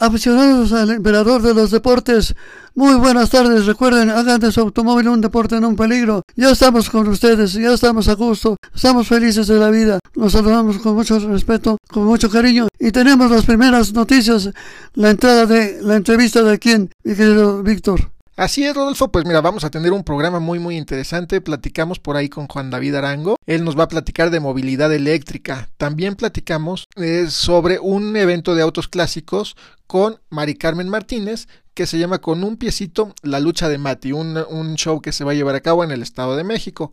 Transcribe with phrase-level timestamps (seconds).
[0.00, 2.36] Aficionados al emperador de los deportes,
[2.76, 3.66] muy buenas tardes.
[3.66, 6.22] Recuerden, hagan de su automóvil un deporte en un peligro.
[6.36, 9.98] Ya estamos con ustedes, ya estamos a gusto, estamos felices de la vida.
[10.14, 12.68] Nos saludamos con mucho respeto, con mucho cariño.
[12.78, 14.50] Y tenemos las primeras noticias,
[14.94, 18.12] la entrada de la entrevista de quién, mi querido Víctor.
[18.38, 19.10] Así es, Rodolfo.
[19.10, 21.40] Pues mira, vamos a tener un programa muy, muy interesante.
[21.40, 23.34] Platicamos por ahí con Juan David Arango.
[23.46, 25.70] Él nos va a platicar de movilidad eléctrica.
[25.76, 29.56] También platicamos eh, sobre un evento de autos clásicos
[29.88, 34.38] con Mari Carmen Martínez, que se llama Con un piecito, la lucha de Mati, un,
[34.48, 36.92] un show que se va a llevar a cabo en el Estado de México.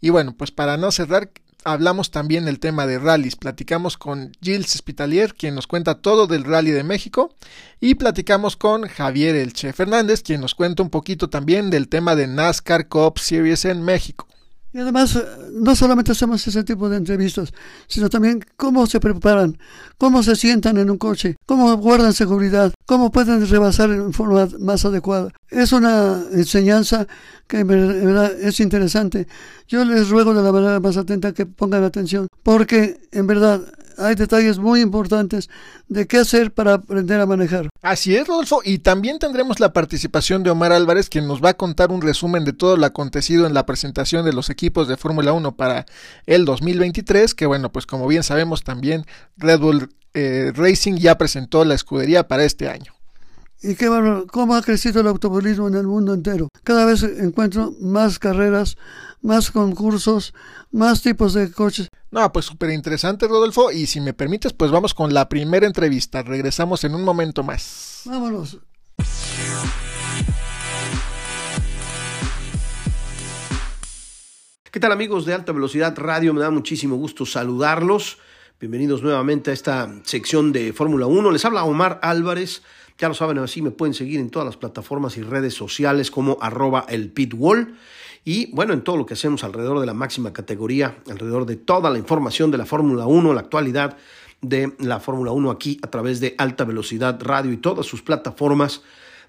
[0.00, 1.30] Y bueno, pues para no cerrar,
[1.66, 3.36] hablamos también del tema de rallies.
[3.36, 7.34] Platicamos con Gilles Spitalier, quien nos cuenta todo del Rally de México.
[7.80, 12.28] Y platicamos con Javier Elche Fernández, quien nos cuenta un poquito también del tema de
[12.28, 14.28] NASCAR Cup Series en México.
[14.76, 15.18] Y además,
[15.54, 17.50] no solamente hacemos ese tipo de entrevistas,
[17.86, 19.56] sino también cómo se preparan,
[19.96, 24.84] cómo se sientan en un coche, cómo guardan seguridad, cómo pueden rebasar en forma más
[24.84, 25.32] adecuada.
[25.48, 27.06] Es una enseñanza
[27.46, 29.26] que en verdad es interesante.
[29.66, 33.62] Yo les ruego de la manera más atenta que pongan atención, porque en verdad
[33.98, 35.48] hay detalles muy importantes
[35.88, 37.68] de qué hacer para aprender a manejar.
[37.82, 41.56] Así es, Rodolfo, y también tendremos la participación de Omar Álvarez, quien nos va a
[41.56, 45.32] contar un resumen de todo lo acontecido en la presentación de los equipos de Fórmula
[45.32, 45.86] 1 para
[46.26, 49.04] el 2023, que bueno, pues como bien sabemos también
[49.36, 52.95] Red Bull eh, Racing ya presentó la escudería para este año.
[53.68, 56.50] Y qué bueno, cómo ha crecido el automovilismo en el mundo entero.
[56.62, 58.76] Cada vez encuentro más carreras,
[59.22, 60.34] más concursos,
[60.70, 61.88] más tipos de coches.
[62.12, 63.72] No, pues súper interesante, Rodolfo.
[63.72, 66.22] Y si me permites, pues vamos con la primera entrevista.
[66.22, 68.02] Regresamos en un momento más.
[68.04, 68.60] Vámonos.
[74.70, 76.32] ¿Qué tal amigos de Alta Velocidad Radio?
[76.32, 78.18] Me da muchísimo gusto saludarlos.
[78.60, 81.32] Bienvenidos nuevamente a esta sección de Fórmula 1.
[81.32, 82.62] Les habla Omar Álvarez.
[82.98, 86.38] Ya lo saben, así me pueden seguir en todas las plataformas y redes sociales como
[86.40, 87.12] arroba el.
[88.24, 91.90] Y bueno, en todo lo que hacemos alrededor de la máxima categoría, alrededor de toda
[91.90, 93.96] la información de la Fórmula 1, la actualidad
[94.40, 98.82] de la Fórmula 1 aquí a través de Alta Velocidad Radio y todas sus plataformas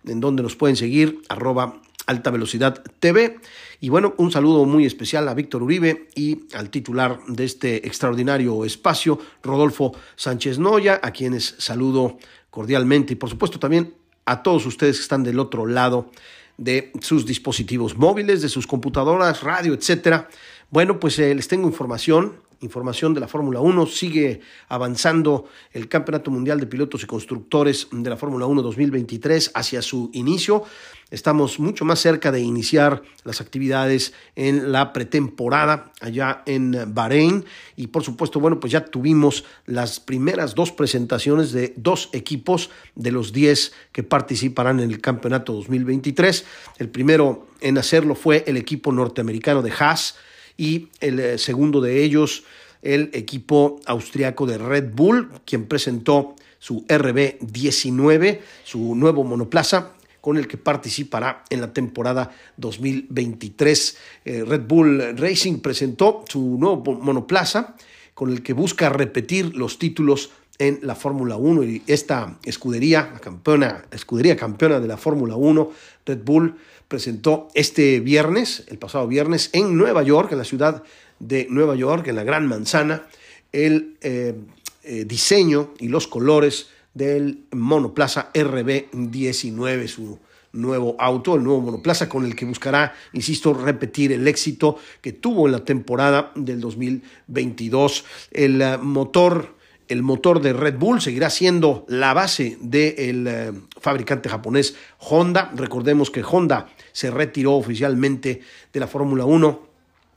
[0.05, 3.39] en donde nos pueden seguir, arroba Alta Velocidad TV.
[3.81, 8.63] Y bueno, un saludo muy especial a Víctor Uribe y al titular de este extraordinario
[8.65, 12.17] espacio, Rodolfo Sánchez Noya, a quienes saludo
[12.57, 13.93] cordialmente y por supuesto también
[14.25, 16.09] a todos ustedes que están del otro lado
[16.57, 20.27] de sus dispositivos móviles, de sus computadoras, radio, etcétera.
[20.71, 23.85] Bueno, pues eh, les tengo información información de la Fórmula 1.
[23.87, 29.81] Sigue avanzando el Campeonato Mundial de Pilotos y Constructores de la Fórmula 1 2023 hacia
[29.81, 30.63] su inicio.
[31.09, 37.45] Estamos mucho más cerca de iniciar las actividades en la pretemporada allá en Bahrein.
[37.77, 43.11] Y por supuesto, bueno, pues ya tuvimos las primeras dos presentaciones de dos equipos de
[43.11, 46.45] los 10 que participarán en el Campeonato 2023.
[46.77, 50.15] El primero en hacerlo fue el equipo norteamericano de Haas
[50.57, 52.43] y el eh, segundo de ellos,
[52.81, 60.47] el equipo austriaco de Red Bull, quien presentó su RB19, su nuevo monoplaza con el
[60.47, 63.97] que participará en la temporada 2023.
[64.25, 67.75] Eh, Red Bull Racing presentó su nuevo monoplaza
[68.13, 73.19] con el que busca repetir los títulos en la Fórmula 1 y esta escudería, la
[73.19, 75.71] campeona, escudería campeona de la Fórmula 1,
[76.05, 76.55] Red Bull,
[76.87, 80.83] presentó este viernes, el pasado viernes, en Nueva York, en la ciudad
[81.19, 83.07] de Nueva York, en la Gran Manzana,
[83.51, 84.35] el eh,
[84.83, 90.19] eh, diseño y los colores del monoplaza RB19, su
[90.53, 95.45] nuevo auto, el nuevo monoplaza con el que buscará, insisto, repetir el éxito que tuvo
[95.45, 98.05] en la temporada del 2022.
[98.31, 99.56] El uh, motor
[99.87, 105.51] el motor de Red Bull seguirá siendo la base del eh, fabricante japonés Honda.
[105.55, 108.41] Recordemos que Honda se retiró oficialmente
[108.71, 109.67] de la Fórmula 1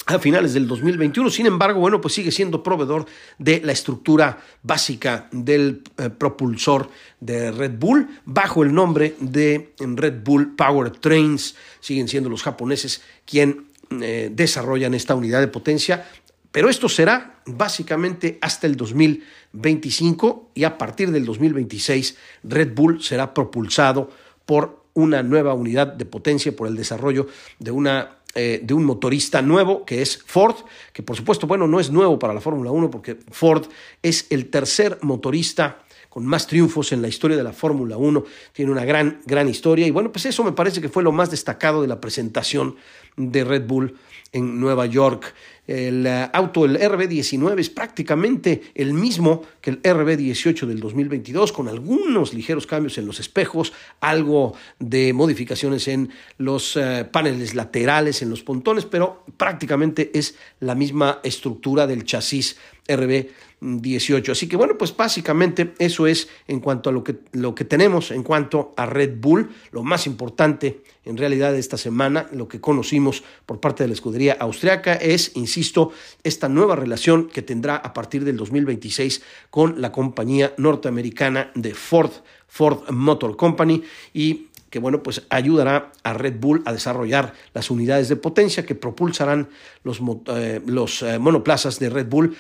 [0.07, 1.31] a finales del 2021.
[1.31, 3.07] Sin embargo, bueno, pues sigue siendo proveedor
[3.39, 6.91] de la estructura básica del eh, propulsor
[7.21, 11.55] de Red Bull bajo el nombre de Red Bull Power Trains.
[11.81, 13.71] Siguen siendo los japoneses quien
[14.01, 16.09] eh, desarrollan esta unidad de potencia
[16.53, 23.35] pero esto será básicamente hasta el 2025 y a partir del 2026 Red Bull será
[23.35, 24.11] propulsado
[24.47, 29.43] por una nueva unidad de potencia por el desarrollo de una eh, de un motorista
[29.43, 30.55] nuevo que es Ford,
[30.93, 33.67] que por supuesto, bueno, no es nuevo para la Fórmula 1 porque Ford
[34.05, 38.71] es el tercer motorista con más triunfos en la historia de la Fórmula 1, tiene
[38.71, 41.83] una gran, gran historia y bueno, pues eso me parece que fue lo más destacado
[41.83, 42.77] de la presentación
[43.17, 43.97] de Red Bull
[44.33, 45.35] en Nueva York.
[45.71, 51.69] El eh, auto, el RB19, es prácticamente el mismo que el RB18 del 2022, con
[51.69, 58.31] algunos ligeros cambios en los espejos, algo de modificaciones en los eh, paneles laterales, en
[58.31, 62.57] los pontones, pero prácticamente es la misma estructura del chasis
[62.91, 64.31] RB18.
[64.31, 68.11] Así que bueno, pues básicamente eso es en cuanto a lo que, lo que tenemos
[68.11, 73.23] en cuanto a Red Bull, lo más importante en realidad esta semana, lo que conocimos
[73.47, 75.93] por parte de la escudería austriaca es, insisto,
[76.23, 82.13] esta nueva relación que tendrá a partir del 2026 con la compañía norteamericana de Ford,
[82.47, 83.83] Ford Motor Company
[84.13, 88.77] y que bueno, pues ayudará a Red Bull a desarrollar las unidades de potencia que
[88.77, 89.49] propulsarán
[89.83, 92.37] los, eh, los eh, monoplazas de Red Bull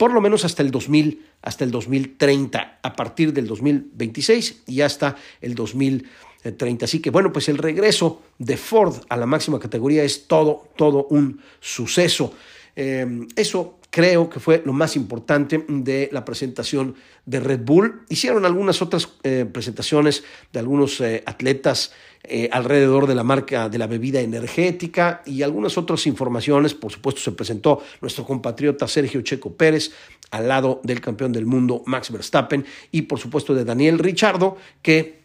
[0.00, 5.14] por lo menos hasta el 2000, hasta el 2030, a partir del 2026 y hasta
[5.42, 6.86] el 2030.
[6.86, 11.04] Así que bueno, pues el regreso de Ford a la máxima categoría es todo, todo
[11.10, 12.32] un suceso.
[12.74, 16.94] Eh, eso creo que fue lo más importante de la presentación
[17.26, 18.02] de Red Bull.
[18.08, 21.92] Hicieron algunas otras eh, presentaciones de algunos eh, atletas
[22.22, 26.74] eh, alrededor de la marca de la bebida energética y algunas otras informaciones.
[26.74, 29.90] Por supuesto, se presentó nuestro compatriota Sergio Checo Pérez
[30.30, 35.20] al lado del campeón del mundo Max Verstappen y por supuesto de Daniel Richardo que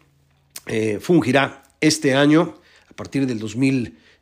[0.98, 2.56] fungirá este año
[2.90, 3.38] a partir del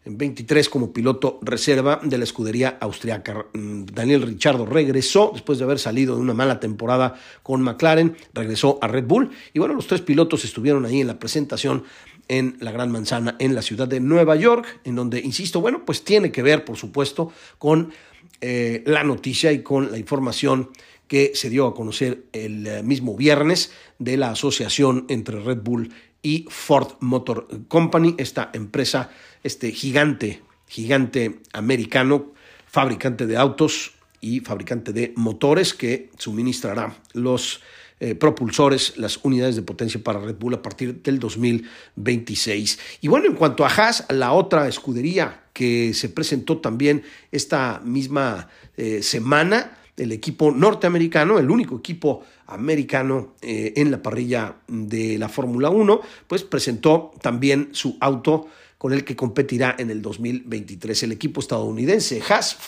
[0.04, 3.46] 2023 como piloto reserva de la escudería austriaca.
[3.54, 8.78] Mm, Daniel Richardo regresó después de haber salido de una mala temporada con McLaren, regresó
[8.82, 11.84] a Red Bull y bueno, los tres pilotos estuvieron ahí en la presentación
[12.28, 16.04] en la Gran Manzana, en la ciudad de Nueva York, en donde, insisto, bueno, pues
[16.04, 17.92] tiene que ver, por supuesto, con
[18.40, 20.70] eh, la noticia y con la información
[21.06, 25.92] que se dio a conocer el eh, mismo viernes de la asociación entre Red Bull
[26.22, 29.10] y Ford Motor Company, esta empresa,
[29.44, 32.32] este gigante, gigante americano,
[32.66, 37.60] fabricante de autos y fabricante de motores que suministrará los
[38.00, 42.78] eh, propulsores, las unidades de potencia para Red Bull a partir del 2026.
[43.02, 48.48] Y bueno, en cuanto a Haas, la otra escudería que se presentó también esta misma
[48.76, 55.28] eh, semana, el equipo norteamericano, el único equipo americano eh, en la parrilla de la
[55.28, 58.48] Fórmula 1, pues presentó también su auto
[58.84, 61.04] con el que competirá en el 2023.
[61.04, 62.58] El equipo estadounidense Haas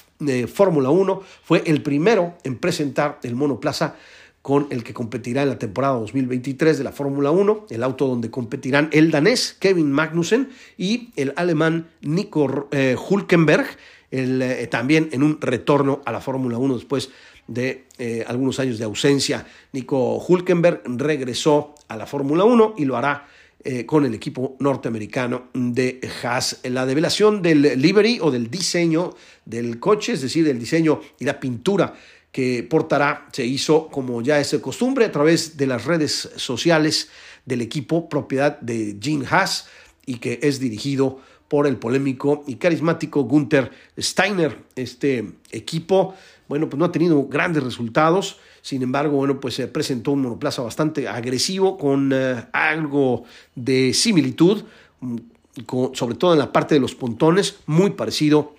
[0.51, 3.97] Fórmula 1 fue el primero en presentar el monoplaza
[4.41, 8.31] con el que competirá en la temporada 2023 de la Fórmula 1, el auto donde
[8.31, 10.49] competirán el danés Kevin Magnussen
[10.79, 13.67] y el alemán Nico eh, Hulkenberg,
[14.11, 17.11] eh, también en un retorno a la Fórmula 1 después
[17.47, 19.47] de eh, algunos años de ausencia.
[19.73, 23.29] Nico Hulkenberg regresó a la Fórmula 1 y lo hará
[23.87, 26.61] con el equipo norteamericano de Haas.
[26.65, 29.15] La develación del livery o del diseño
[29.45, 31.95] del coche, es decir, del diseño y la pintura
[32.31, 37.09] que portará se hizo, como ya es de costumbre, a través de las redes sociales
[37.47, 39.69] del equipo propiedad de Gene Haas
[40.05, 44.59] y que es dirigido por el polémico y carismático Gunther Steiner.
[44.75, 46.15] Este equipo,
[46.49, 50.61] bueno, pues no ha tenido grandes resultados, sin embargo, bueno, pues se presentó un monoplaza
[50.61, 53.23] bastante agresivo con eh, algo
[53.55, 54.65] de similitud,
[54.99, 55.17] mm,
[55.93, 58.57] sobre todo en la parte de los pontones, muy parecido,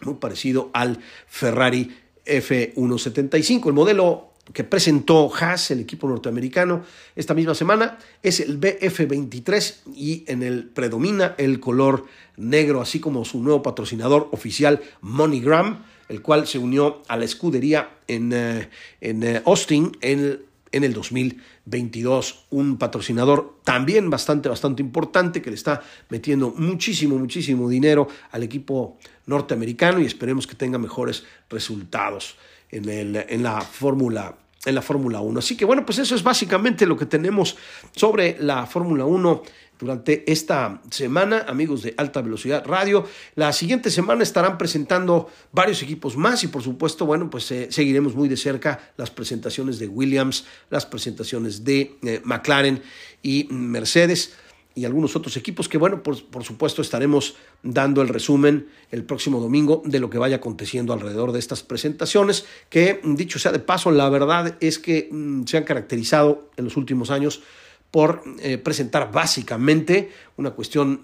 [0.00, 0.98] muy parecido al
[1.28, 3.68] Ferrari F175.
[3.68, 6.82] El modelo que presentó Haas, el equipo norteamericano,
[7.14, 13.24] esta misma semana es el BF23 y en el predomina el color negro, así como
[13.24, 18.68] su nuevo patrocinador oficial MoneyGram, el cual se unió a la escudería en, eh,
[19.00, 20.40] en eh, Austin en,
[20.72, 22.46] en el 2022.
[22.50, 28.98] Un patrocinador también bastante, bastante importante que le está metiendo muchísimo, muchísimo dinero al equipo
[29.26, 32.36] norteamericano y esperemos que tenga mejores resultados
[32.70, 34.36] en, el, en la Fórmula
[34.66, 35.38] en la Fórmula 1.
[35.38, 37.56] Así que bueno, pues eso es básicamente lo que tenemos
[37.94, 39.42] sobre la Fórmula 1
[39.78, 43.06] durante esta semana, amigos de Alta Velocidad Radio.
[43.34, 48.14] La siguiente semana estarán presentando varios equipos más y por supuesto, bueno, pues eh, seguiremos
[48.14, 52.82] muy de cerca las presentaciones de Williams, las presentaciones de eh, McLaren
[53.22, 54.34] y Mercedes
[54.76, 59.40] y algunos otros equipos que, bueno, por, por, supuesto estaremos dando el resumen el próximo
[59.40, 63.90] domingo de lo que vaya aconteciendo alrededor de estas presentaciones, que dicho sea de paso,
[63.90, 67.42] la verdad es que mm, se han caracterizado en los últimos años
[67.90, 71.02] por eh, presentar básicamente una cuestión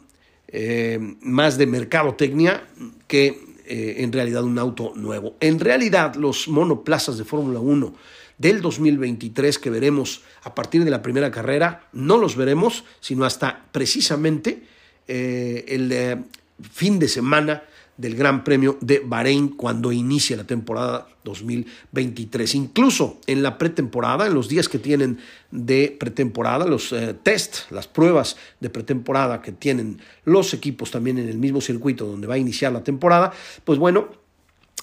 [0.48, 2.64] eh, más de mercadotecnia
[3.06, 3.26] que
[3.66, 5.36] eh, en realidad un auto nuevo.
[5.40, 7.94] En realidad los monoplazas de Fórmula 1
[8.38, 13.64] del 2023 que veremos a partir de la primera carrera, no los veremos, sino hasta
[13.70, 14.64] precisamente
[15.06, 16.24] el
[16.72, 17.62] fin de semana
[18.02, 22.56] del Gran Premio de Bahrein cuando inicia la temporada 2023.
[22.56, 25.18] Incluso en la pretemporada, en los días que tienen
[25.52, 31.28] de pretemporada, los eh, test, las pruebas de pretemporada que tienen los equipos también en
[31.28, 33.32] el mismo circuito donde va a iniciar la temporada,
[33.64, 34.08] pues bueno,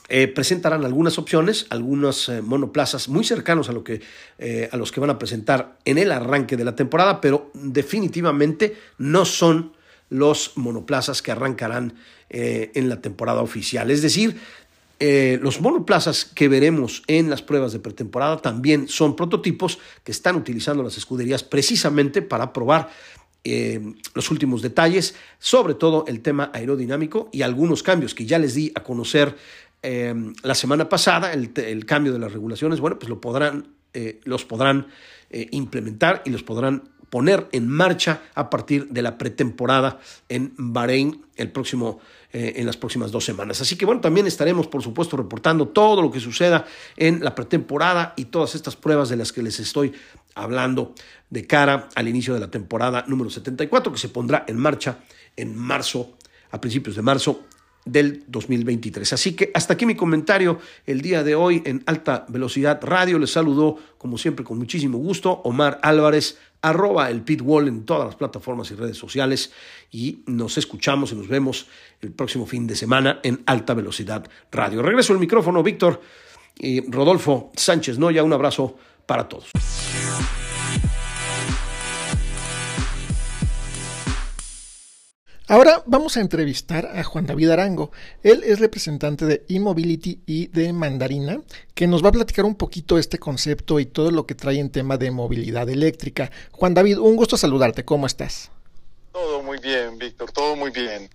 [0.08, 4.02] eh, presentarán algunas opciones, algunos eh, monoplazas muy cercanos a, lo que,
[4.72, 9.26] a los que van a presentar en el arranque de la temporada, pero definitivamente no
[9.26, 9.74] son
[10.10, 11.94] los monoplazas que arrancarán
[12.30, 13.90] eh, en la temporada oficial.
[13.92, 14.38] Es decir,
[15.00, 20.36] eh, los monoplazas que veremos en las pruebas de pretemporada también son prototipos que están
[20.36, 22.90] utilizando las escuderías precisamente para probar
[23.46, 23.82] eh,
[24.14, 28.72] los últimos detalles, sobre todo el tema aerodinámico y algunos cambios que ya les di
[28.76, 29.36] a conocer
[29.82, 34.88] la semana pasada, el, cambio de las regulaciones, bueno, pues los podrán
[35.32, 41.52] implementar y los podrán poner en marcha a partir de la pretemporada en Bahrein el
[41.52, 42.00] próximo
[42.32, 43.60] eh, en las próximas dos semanas.
[43.60, 48.14] Así que bueno, también estaremos por supuesto reportando todo lo que suceda en la pretemporada
[48.18, 49.94] y todas estas pruebas de las que les estoy
[50.36, 50.94] hablando
[51.32, 55.00] de cara al inicio de la temporada número 74 que se pondrá en marcha
[55.36, 56.18] en marzo,
[56.52, 57.46] a principios de marzo
[57.86, 59.14] del 2023.
[59.14, 63.20] Así que hasta aquí mi comentario el día de hoy en Alta Velocidad Radio.
[63.20, 68.16] Les saludo como siempre con muchísimo gusto Omar Álvarez, arroba el Pitwall en todas las
[68.16, 69.52] plataformas y redes sociales
[69.92, 71.68] y nos escuchamos y nos vemos
[72.02, 74.82] el próximo fin de semana en Alta Velocidad Radio.
[74.82, 76.02] Regreso el micrófono, Víctor
[76.58, 78.24] y Rodolfo Sánchez Noya.
[78.24, 79.52] Un abrazo para todos.
[85.52, 87.92] Ahora vamos a entrevistar a Juan David Arango.
[88.22, 91.42] Él es representante de eMobility y de Mandarina,
[91.74, 94.70] que nos va a platicar un poquito este concepto y todo lo que trae en
[94.70, 96.32] tema de movilidad eléctrica.
[96.52, 97.84] Juan David, un gusto saludarte.
[97.84, 98.52] ¿Cómo estás?
[99.12, 101.10] Todo muy bien, Víctor, todo muy bien.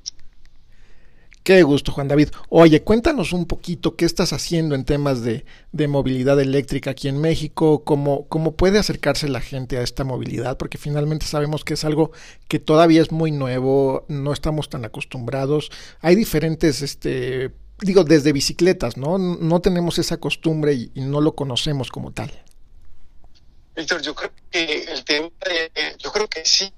[1.45, 2.31] Qué gusto, Juan David.
[2.49, 5.45] Oye, cuéntanos un poquito qué estás haciendo en temas de,
[5.89, 10.79] movilidad eléctrica aquí en México, cómo, cómo puede acercarse la gente a esta movilidad, porque
[10.79, 12.13] finalmente sabemos que es algo
[12.49, 15.71] que todavía es muy nuevo, no estamos tan acostumbrados.
[16.01, 19.19] Hay diferentes, este, digo, desde bicicletas, ¿no?
[19.19, 22.33] No tenemos esa costumbre y, no lo conocemos como tal.
[23.77, 25.29] Víctor, yo creo que el tema,
[25.99, 26.73] yo creo que sí,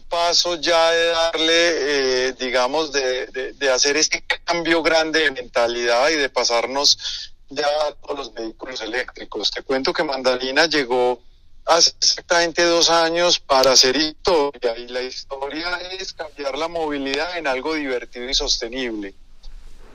[0.00, 6.14] paso ya de darle, eh, digamos, de, de, hacer este cambio grande de mentalidad y
[6.14, 9.50] de pasarnos ya a todos los vehículos eléctricos.
[9.50, 11.20] Te cuento que Mandarina llegó
[11.64, 17.46] hace exactamente dos años para hacer historia y la historia es cambiar la movilidad en
[17.46, 19.14] algo divertido y sostenible.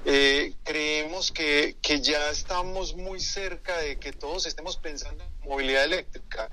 [0.04, 5.84] Eh, creemos que, que ya estamos muy cerca de que todos estemos pensando en movilidad
[5.84, 6.50] eléctrica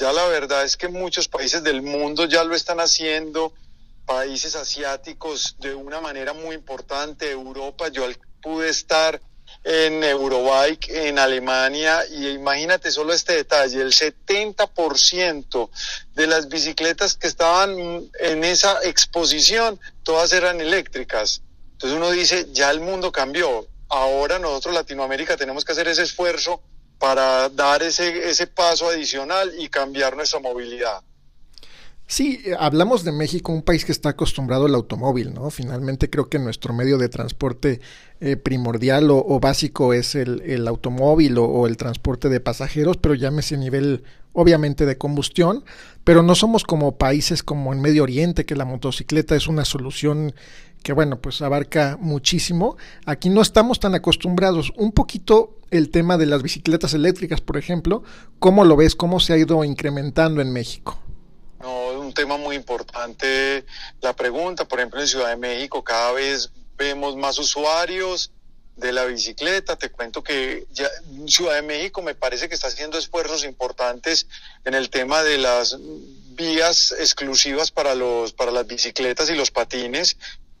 [0.00, 3.52] ya la verdad es que muchos países del mundo ya lo están haciendo,
[4.06, 8.06] países asiáticos de una manera muy importante, Europa, yo
[8.40, 9.20] pude estar
[9.62, 15.70] en Eurobike en Alemania y imagínate solo este detalle, el 70%
[16.14, 21.42] de las bicicletas que estaban en esa exposición, todas eran eléctricas.
[21.72, 26.62] Entonces uno dice, ya el mundo cambió, ahora nosotros Latinoamérica tenemos que hacer ese esfuerzo
[27.00, 31.02] para dar ese, ese paso adicional y cambiar nuestra movilidad.
[32.10, 35.48] Sí, hablamos de México, un país que está acostumbrado al automóvil, ¿no?
[35.50, 37.80] Finalmente creo que nuestro medio de transporte
[38.20, 44.02] eh, primordial o, básico es el, automóvil o, el transporte de pasajeros, pero llámese nivel
[44.32, 45.64] obviamente de combustión,
[46.02, 50.34] pero no somos como países como en Medio Oriente, que la motocicleta es una solución
[50.82, 52.76] que bueno, pues abarca muchísimo.
[53.06, 54.72] Aquí no estamos tan acostumbrados.
[54.76, 58.02] Un poquito el tema de las bicicletas eléctricas, por ejemplo,
[58.38, 58.94] ¿cómo lo ves?
[58.94, 60.98] ¿Cómo se ha ido incrementando en México?
[61.60, 63.64] No, un tema muy importante
[64.00, 64.66] la pregunta.
[64.66, 68.32] Por ejemplo, en Ciudad de México cada vez vemos más usuarios
[68.76, 69.76] de la bicicleta.
[69.76, 70.88] Te cuento que ya
[71.26, 74.26] Ciudad de México me parece que está haciendo esfuerzos importantes
[74.64, 75.76] en el tema de las
[76.34, 80.16] vías exclusivas para los para las bicicletas y los patines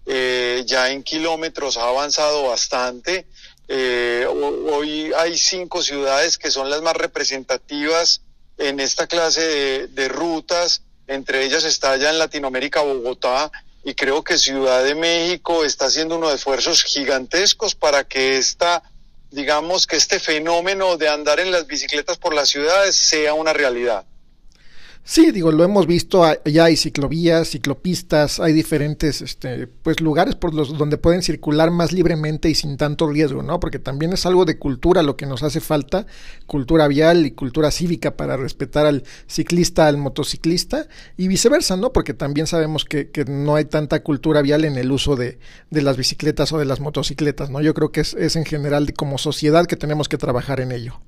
[0.06, 3.26] eh, ya en kilómetros ha avanzado bastante.
[3.68, 8.22] Eh, hoy hay cinco ciudades que son las más representativas
[8.58, 10.82] en esta clase de, rutas.
[11.06, 13.50] Entre ellas está ya en Latinoamérica Bogotá
[13.84, 18.82] y creo que Ciudad de México está haciendo unos esfuerzos gigantescos para que esta
[19.30, 24.04] digamos, que este fenómeno de andar en las bicicletas por las ciudades sea una realidad.
[25.02, 30.54] Sí, digo, lo hemos visto, ya hay ciclovías, ciclopistas, hay diferentes este, pues, lugares por
[30.54, 33.58] los donde pueden circular más libremente y sin tanto riesgo, ¿no?
[33.58, 36.06] Porque también es algo de cultura lo que nos hace falta,
[36.46, 41.92] cultura vial y cultura cívica para respetar al ciclista, al motociclista y viceversa, ¿no?
[41.92, 45.38] Porque también sabemos que, que no hay tanta cultura vial en el uso de,
[45.70, 47.60] de, las bicicletas o de las motocicletas, ¿no?
[47.60, 51.00] Yo creo que es, es en general como sociedad que tenemos que trabajar en ello.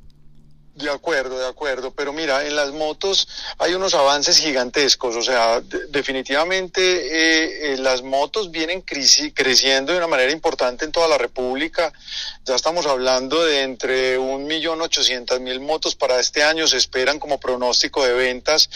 [0.83, 1.93] De acuerdo, de acuerdo.
[1.93, 5.15] Pero mira, en las motos hay unos avances gigantescos.
[5.15, 5.61] O sea,
[5.91, 11.93] definitivamente eh, eh, las motos vienen creciendo de una manera importante en toda la República.
[12.45, 17.21] Ya estamos hablando de entre un millón ochocientas mil motos para este año se esperan
[17.21, 18.69] como pronóstico de ventas.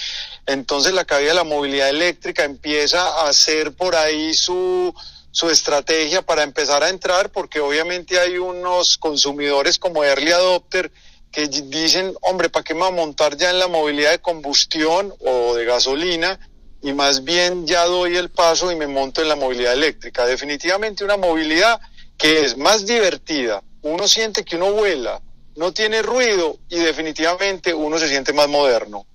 [0.47, 4.95] Entonces la caída de la movilidad eléctrica empieza a hacer por ahí su
[5.37, 10.91] su estrategia para empezar a entrar, porque obviamente hay unos consumidores como early adopter
[11.37, 15.13] que dicen, hombre, ¿para qué me voy a montar ya en la movilidad de combustión
[15.21, 16.41] o de gasolina?
[16.81, 20.25] Y más bien ya doy el paso y me monto en la movilidad eléctrica.
[20.25, 21.79] Definitivamente una movilidad
[22.17, 23.63] que es más divertida.
[23.83, 25.21] Uno siente que uno vuela,
[25.57, 29.07] no tiene ruido y definitivamente uno se siente más moderno.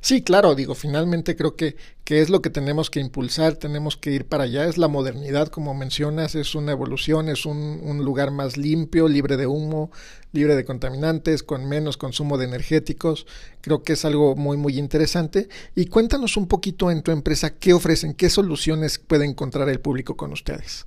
[0.00, 1.76] Sí, claro, digo, finalmente creo que,
[2.10, 5.46] que es lo que tenemos que impulsar, tenemos que ir para allá, es la modernidad,
[5.46, 9.92] como mencionas, es una evolución, es un, lugar más limpio, libre de humo,
[10.32, 13.26] libre de contaminantes, con menos consumo de energéticos,
[13.60, 15.48] creo que es algo muy, muy interesante.
[15.76, 20.16] Y cuéntanos un poquito en tu empresa, qué ofrecen, qué soluciones puede encontrar el público
[20.16, 20.86] con ustedes.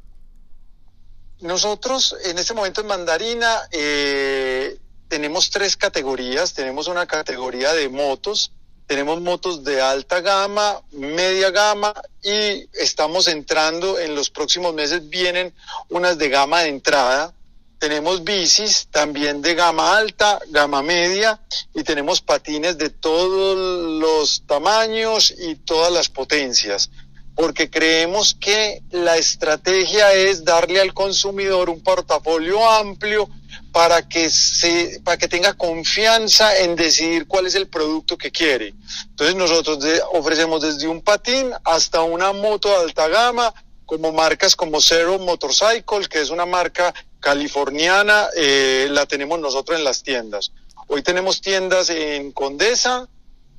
[1.39, 4.77] Nosotros en este momento en Mandarina eh,
[5.07, 8.51] tenemos tres categorías, tenemos una categoría de motos,
[8.87, 15.53] tenemos motos de alta gama, media gama y estamos entrando en los próximos meses vienen
[15.89, 17.33] unas de gama de entrada.
[17.79, 21.41] Tenemos bicis también de gama alta, gama media
[21.73, 23.57] y tenemos patines de todos
[23.99, 26.89] los tamaños y todas las potencias
[27.35, 33.27] porque creemos que la estrategia es darle al consumidor un portafolio amplio
[33.73, 38.75] para que se para que tenga confianza en decidir cuál es el producto que quiere.
[39.09, 39.79] Entonces nosotros
[40.13, 43.51] ofrecemos desde un patín hasta una moto de alta gama
[43.87, 49.83] como marcas como Zero Motorcycle, que es una marca californiana, eh, la tenemos nosotros en
[49.83, 50.51] las tiendas.
[50.87, 53.07] Hoy tenemos tiendas en Condesa,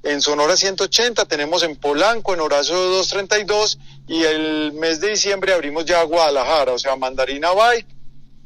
[0.05, 5.85] en Sonora 180, tenemos en Polanco, en Horacio 232 y el mes de diciembre abrimos
[5.87, 7.94] ya Guadalajara, o sea, Mandarina Bike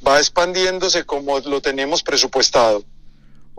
[0.07, 2.85] va expandiéndose como lo tenemos presupuestado.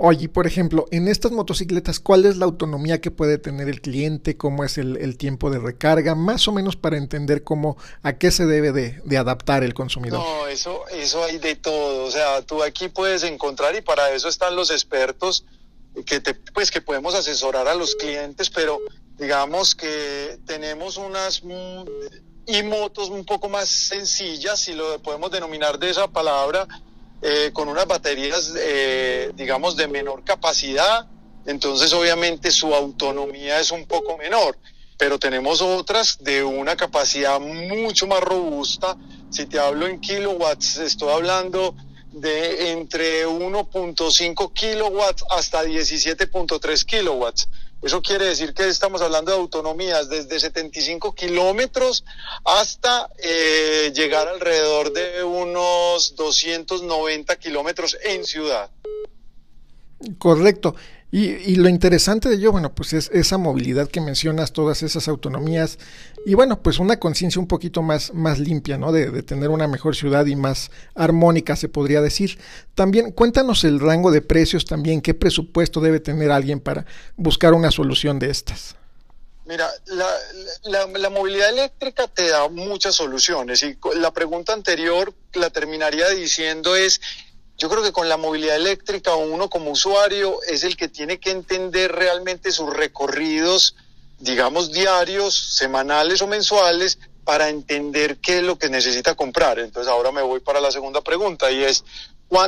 [0.01, 4.37] Oye, por ejemplo, en estas motocicletas, ¿cuál es la autonomía que puede tener el cliente?
[4.37, 6.15] ¿Cómo es el, tiempo de recarga?
[6.15, 10.19] Más o menos para entender cómo, a qué se debe de, de, adaptar el consumidor.
[10.19, 12.05] No, eso, eso hay de todo.
[12.05, 15.43] O sea, tú aquí puedes encontrar y para eso están los expertos
[16.05, 18.79] que te, pues que podemos asesorar a los clientes, pero
[19.17, 21.83] digamos que tenemos unas mm,
[22.49, 26.67] y motos un poco más sencillas, si lo podemos denominar de esa palabra,
[27.21, 31.05] eh, con unas baterías, eh, digamos, de menor capacidad,
[31.45, 34.57] entonces obviamente su autonomía es un poco menor,
[34.97, 38.97] pero tenemos otras de una capacidad mucho más robusta.
[39.29, 41.75] Si te hablo en kilowatts, estoy hablando
[42.11, 47.47] de entre 1.5 kilowatts hasta 17.3 kilowatts.
[47.81, 52.03] Eso quiere decir que estamos hablando de autonomías desde 75 kilómetros
[52.43, 58.69] hasta eh, llegar alrededor de unos 290 kilómetros en ciudad.
[60.17, 60.75] Correcto.
[61.11, 65.07] Y, y, lo interesante de ello, bueno, pues es esa movilidad que mencionas, todas esas
[65.07, 65.79] autonomías
[66.23, 68.91] y bueno, pues una conciencia un poquito más, más limpia, ¿no?
[68.91, 72.37] De, de, tener una mejor ciudad y más armónica, se podría decir.
[72.75, 76.85] También cuéntanos el rango de precios también, qué presupuesto debe tener alguien para
[77.17, 78.75] buscar una solución de estas.
[79.45, 80.07] Mira, la,
[80.65, 86.75] la, la movilidad eléctrica te da muchas soluciones y la pregunta anterior la terminaría diciendo
[86.75, 87.01] es
[87.59, 91.31] yo creo que con la movilidad eléctrica uno como usuario es el que tiene que
[91.31, 93.75] entender realmente sus recorridos,
[94.17, 99.59] digamos, diarios, semanales o mensuales, para entender qué es lo que necesita comprar.
[99.59, 101.83] Entonces ahora me voy para la segunda pregunta y es,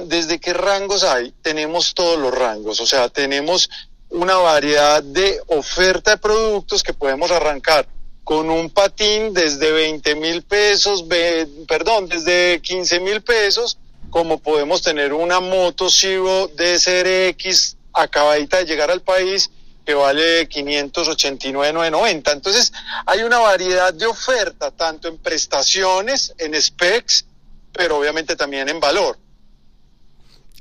[0.05, 1.33] ¿desde qué rangos hay?
[1.41, 3.69] Tenemos todos los rangos, o sea, tenemos
[4.09, 7.85] una variedad de oferta de productos que podemos arrancar
[8.23, 11.03] con un patín desde 20 mil pesos,
[11.67, 13.77] perdón, desde 15 mil pesos
[14.11, 19.49] como podemos tener una moto Civo DSRX acabadita de llegar al país
[19.85, 22.31] que vale 589,990.
[22.31, 22.71] Entonces,
[23.05, 27.25] hay una variedad de oferta, tanto en prestaciones, en specs,
[27.71, 29.17] pero obviamente también en valor.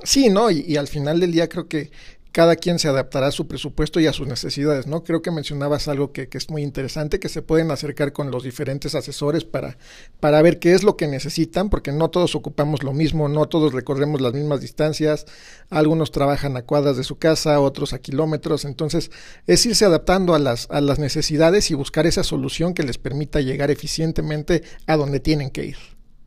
[0.02, 0.50] Sí, ¿no?
[0.50, 1.90] Y, y, al final del día creo que
[2.32, 5.02] cada quien se adaptará a su presupuesto y a sus necesidades, ¿no?
[5.02, 8.44] Creo que mencionabas algo que, que, es muy interesante, que se pueden acercar con los
[8.44, 9.78] diferentes asesores para,
[10.20, 13.72] para ver qué es lo que necesitan, porque no todos ocupamos lo mismo, no todos
[13.72, 15.26] recorremos las mismas distancias,
[15.70, 19.10] algunos trabajan a cuadras de su casa, otros a kilómetros, entonces
[19.46, 23.40] es irse adaptando a las, a las necesidades y buscar esa solución que les permita
[23.40, 25.78] llegar eficientemente a donde tienen que ir.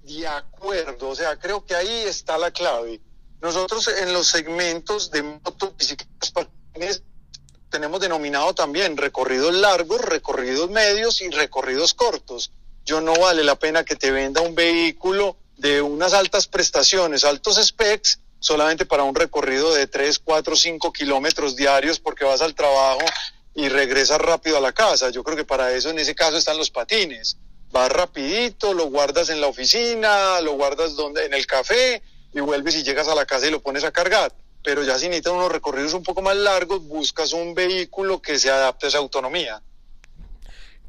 [0.04, 3.00] De acuerdo, o sea, creo que ahí está la clave
[3.44, 6.48] nosotros en los segmentos de motos, bicicletas,
[7.70, 12.54] tenemos denominado también recorridos largos, recorridos medios y recorridos cortos.
[12.86, 17.60] Yo no vale la pena que te venda un vehículo de unas altas prestaciones, altos
[17.62, 23.02] specs, solamente para un recorrido de 3, 4, 5 kilómetros diarios porque vas al trabajo
[23.54, 25.10] y regresas rápido a la casa.
[25.10, 27.36] Yo creo que para eso en ese caso están los patines.
[27.72, 32.02] Vas rapidito, lo guardas en la oficina, lo guardas donde, en el café
[32.34, 34.34] y vuelves y llegas a la casa y lo pones a cargar.
[34.64, 38.50] Pero ya si necesitas unos recorridos un poco más largos, buscas un vehículo que se
[38.50, 39.62] adapte a esa autonomía.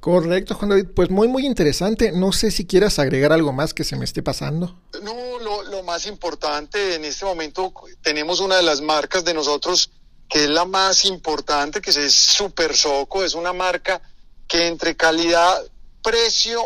[0.01, 0.87] Correcto, Juan David.
[0.95, 2.13] Pues muy, muy interesante.
[2.13, 4.79] No sé si quieras agregar algo más que se me esté pasando.
[5.03, 9.91] No, lo, lo más importante, en este momento tenemos una de las marcas de nosotros
[10.29, 13.25] que es la más importante, que es Super Soco.
[13.25, 14.01] Es una marca
[14.47, 15.65] que entre calidad,
[16.03, 16.61] precio,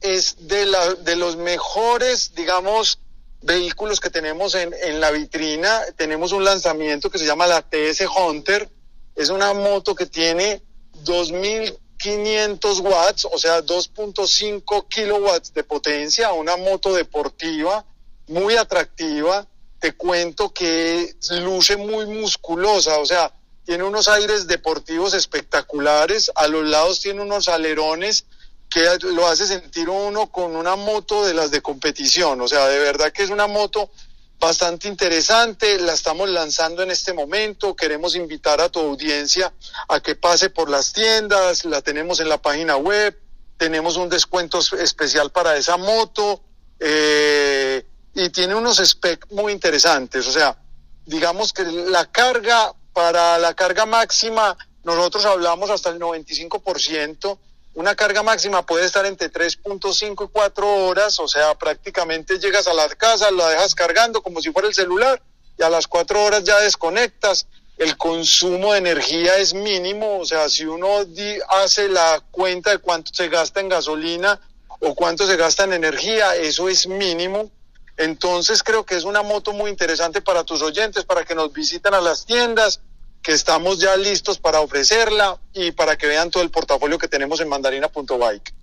[0.00, 2.98] es de, la, de los mejores, digamos,
[3.42, 5.82] vehículos que tenemos en, en la vitrina.
[5.96, 8.68] Tenemos un lanzamiento que se llama la TS Hunter.
[9.14, 10.62] Es una moto que tiene
[11.04, 17.84] 2.500 watts, o sea, 2.5 kilowatts de potencia, una moto deportiva
[18.28, 19.46] muy atractiva.
[19.78, 23.32] Te cuento que luce muy musculosa, o sea,
[23.64, 28.26] tiene unos aires deportivos espectaculares, a los lados tiene unos alerones
[28.70, 32.40] que lo hace sentir uno con una moto de las de competición.
[32.40, 33.90] O sea, de verdad que es una moto
[34.38, 39.52] bastante interesante, la estamos lanzando en este momento, queremos invitar a tu audiencia
[39.88, 43.18] a que pase por las tiendas, la tenemos en la página web,
[43.58, 46.42] tenemos un descuento especial para esa moto
[46.78, 50.56] eh, y tiene unos specs muy interesantes, o sea,
[51.04, 57.38] digamos que la carga, para la carga máxima, nosotros hablamos hasta el 95%,
[57.74, 62.74] una carga máxima puede estar entre 3.5 y 4 horas, o sea, prácticamente llegas a
[62.74, 65.22] la casa, la dejas cargando como si fuera el celular
[65.56, 67.46] y a las 4 horas ya desconectas.
[67.78, 71.06] El consumo de energía es mínimo, o sea, si uno
[71.48, 74.38] hace la cuenta de cuánto se gasta en gasolina
[74.80, 77.50] o cuánto se gasta en energía, eso es mínimo.
[77.96, 81.94] Entonces creo que es una moto muy interesante para tus oyentes, para que nos visiten
[81.94, 82.80] a las tiendas,
[83.22, 87.40] que estamos ya listos para ofrecerla y para que vean todo el portafolio que tenemos
[87.40, 88.54] en mandarina.bike.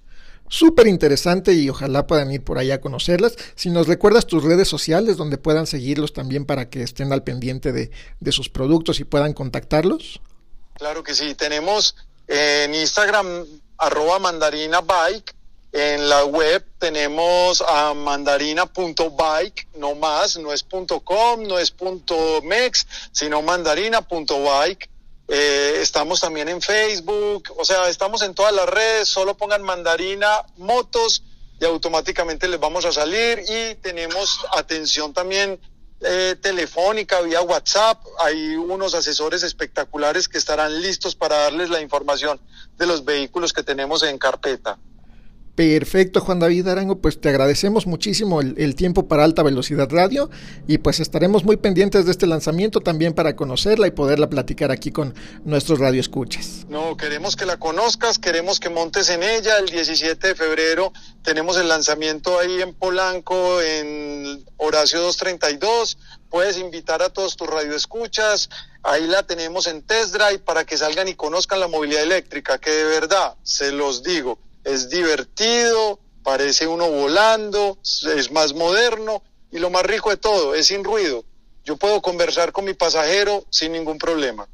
[0.49, 3.35] Súper interesante y ojalá puedan ir por allá a conocerlas.
[3.55, 7.73] Si nos recuerdas tus redes sociales donde puedan seguirlos también para que estén al pendiente
[7.73, 10.21] de, de sus productos y puedan contactarlos.
[10.75, 11.95] Claro que sí, tenemos
[12.27, 13.45] en Instagram
[13.77, 15.36] arroba mandarinabike
[15.71, 20.63] en la web tenemos a mandarina.bike, no más, no es
[21.03, 21.73] .com, no es
[22.43, 24.89] .mex, sino mandarina.bike.
[25.29, 30.45] Eh, estamos también en Facebook, o sea, estamos en todas las redes, solo pongan mandarina
[30.55, 31.23] motos
[31.59, 35.59] y automáticamente les vamos a salir y tenemos atención también
[35.99, 38.05] eh, telefónica, vía WhatsApp.
[38.19, 42.39] Hay unos asesores espectaculares que estarán listos para darles la información
[42.77, 44.77] de los vehículos que tenemos en carpeta.
[45.57, 50.29] Perfecto, Juan David Arango, pues te agradecemos muchísimo el, tiempo para Alta Velocidad Radio
[50.67, 54.91] y pues estaremos muy pendientes de este lanzamiento también para conocerla y poderla platicar aquí
[54.91, 55.15] con
[55.45, 56.67] nuestros radioescuchas.
[56.69, 59.57] No, queremos que la conozcas, queremos que montes en ella.
[59.57, 60.93] El 17 de febrero
[61.23, 65.97] tenemos el lanzamiento ahí en Polanco, en Horacio 232.
[66.29, 68.49] Puedes invitar a todos tus radioescuchas.
[68.83, 72.69] Ahí la tenemos en test drive para que salgan y conozcan la movilidad eléctrica, que
[72.69, 74.37] de verdad, se los digo,
[74.67, 80.67] es divertido, parece uno volando, es más moderno y lo más rico de todo, es
[80.67, 81.23] sin ruido.
[81.63, 84.47] Yo puedo conversar con mi pasajero sin ningún problema.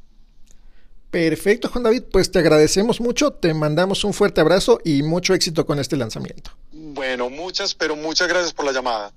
[1.10, 5.64] Perfecto, Juan David, pues te agradecemos mucho, te mandamos un fuerte abrazo y mucho éxito
[5.64, 6.50] con este lanzamiento.
[6.72, 9.12] Bueno, muchas, pero muchas gracias por la llamada.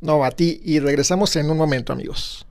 [0.00, 2.46] No, a ti y regresamos en un momento, amigos.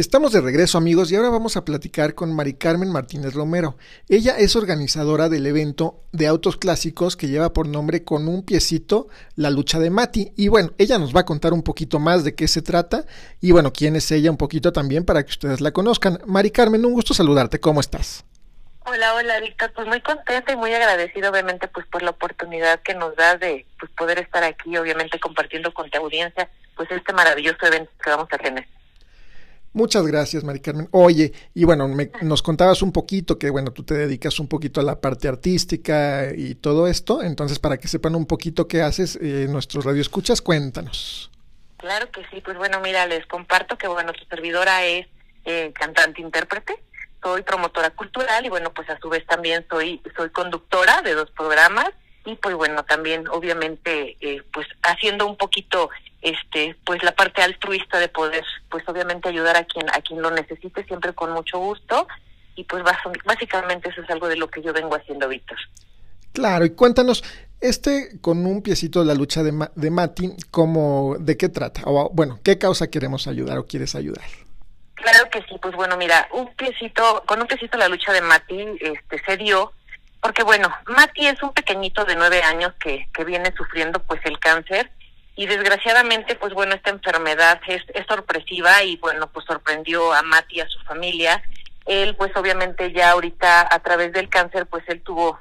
[0.00, 3.76] Estamos de regreso amigos y ahora vamos a platicar con Mari Carmen Martínez Romero.
[4.08, 9.08] Ella es organizadora del evento de autos clásicos que lleva por nombre con un piecito
[9.36, 10.32] la lucha de Mati.
[10.38, 13.04] Y bueno, ella nos va a contar un poquito más de qué se trata
[13.42, 16.18] y bueno, quién es ella un poquito también para que ustedes la conozcan.
[16.24, 18.24] Mari Carmen, un gusto saludarte, ¿cómo estás?
[18.86, 19.70] Hola, hola, Víctor.
[19.74, 23.66] Pues muy contenta y muy agradecida, obviamente, pues por la oportunidad que nos da de
[23.78, 28.28] pues poder estar aquí, obviamente, compartiendo con tu audiencia, pues este maravilloso evento que vamos
[28.32, 28.66] a tener.
[29.72, 30.88] Muchas gracias, Mari Carmen.
[30.90, 34.80] Oye, y bueno, me, nos contabas un poquito que, bueno, tú te dedicas un poquito
[34.80, 39.16] a la parte artística y todo esto, entonces para que sepan un poquito qué haces,
[39.22, 41.30] eh, nuestros radioescuchas, cuéntanos.
[41.76, 45.06] Claro que sí, pues bueno, mira, les comparto que, bueno, tu servidora es
[45.44, 46.82] eh, cantante-intérprete,
[47.22, 51.30] soy promotora cultural y, bueno, pues a su vez también soy, soy conductora de dos
[51.30, 51.90] programas
[52.24, 55.90] y, pues bueno, también obviamente, eh, pues haciendo un poquito
[56.22, 60.30] este pues la parte altruista de poder pues obviamente ayudar a quien a quien lo
[60.30, 62.06] necesite siempre con mucho gusto.
[62.56, 62.82] Y pues
[63.24, 65.56] básicamente eso es algo de lo que yo vengo haciendo Víctor.
[66.32, 67.24] Claro y cuéntanos
[67.60, 72.10] este con un piecito de la lucha de, de Mati cómo de qué trata o
[72.10, 74.24] bueno qué causa queremos ayudar o quieres ayudar
[74.94, 78.66] claro que sí pues bueno mira un piecito con un piecito la lucha de Mati
[78.80, 79.72] este se dio
[80.22, 84.38] porque bueno Mati es un pequeñito de nueve años que que viene sufriendo pues el
[84.38, 84.90] cáncer
[85.40, 90.56] y desgraciadamente pues bueno esta enfermedad es, es sorpresiva y bueno pues sorprendió a Mati
[90.56, 91.42] y a su familia.
[91.86, 95.40] Él pues obviamente ya ahorita a través del cáncer pues él tuvo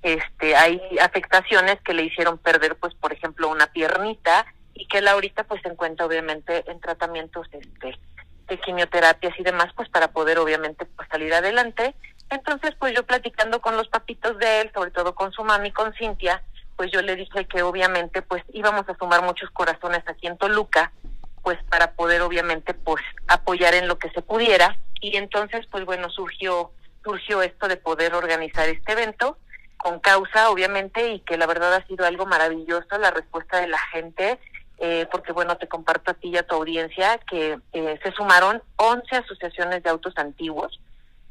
[0.00, 5.08] este hay afectaciones que le hicieron perder pues por ejemplo una piernita y que él
[5.08, 7.98] ahorita pues se encuentra obviamente en tratamientos este
[8.48, 11.94] de quimioterapias y demás pues para poder obviamente pues salir adelante.
[12.30, 15.92] Entonces pues yo platicando con los papitos de él sobre todo con su mami con
[15.92, 16.42] Cintia
[16.76, 20.92] pues yo le dije que obviamente pues íbamos a sumar muchos corazones aquí en Toluca,
[21.42, 24.76] pues para poder obviamente pues apoyar en lo que se pudiera.
[25.00, 26.70] Y entonces pues bueno surgió
[27.04, 29.38] surgió esto de poder organizar este evento
[29.76, 33.78] con causa obviamente y que la verdad ha sido algo maravilloso la respuesta de la
[33.92, 34.40] gente
[34.78, 38.62] eh, porque bueno te comparto a ti y a tu audiencia que eh, se sumaron
[38.76, 40.80] 11 asociaciones de autos antiguos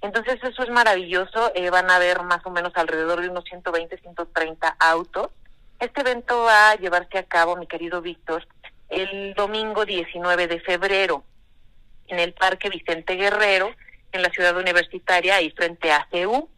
[0.05, 3.97] entonces eso es maravilloso, eh, van a haber más o menos alrededor de unos 120,
[3.97, 5.29] 130 autos.
[5.79, 8.47] Este evento va a llevarse a cabo, mi querido Víctor,
[8.89, 11.23] el domingo 19 de febrero
[12.07, 13.71] en el Parque Vicente Guerrero,
[14.11, 16.49] en la ciudad universitaria, ahí frente a CEU.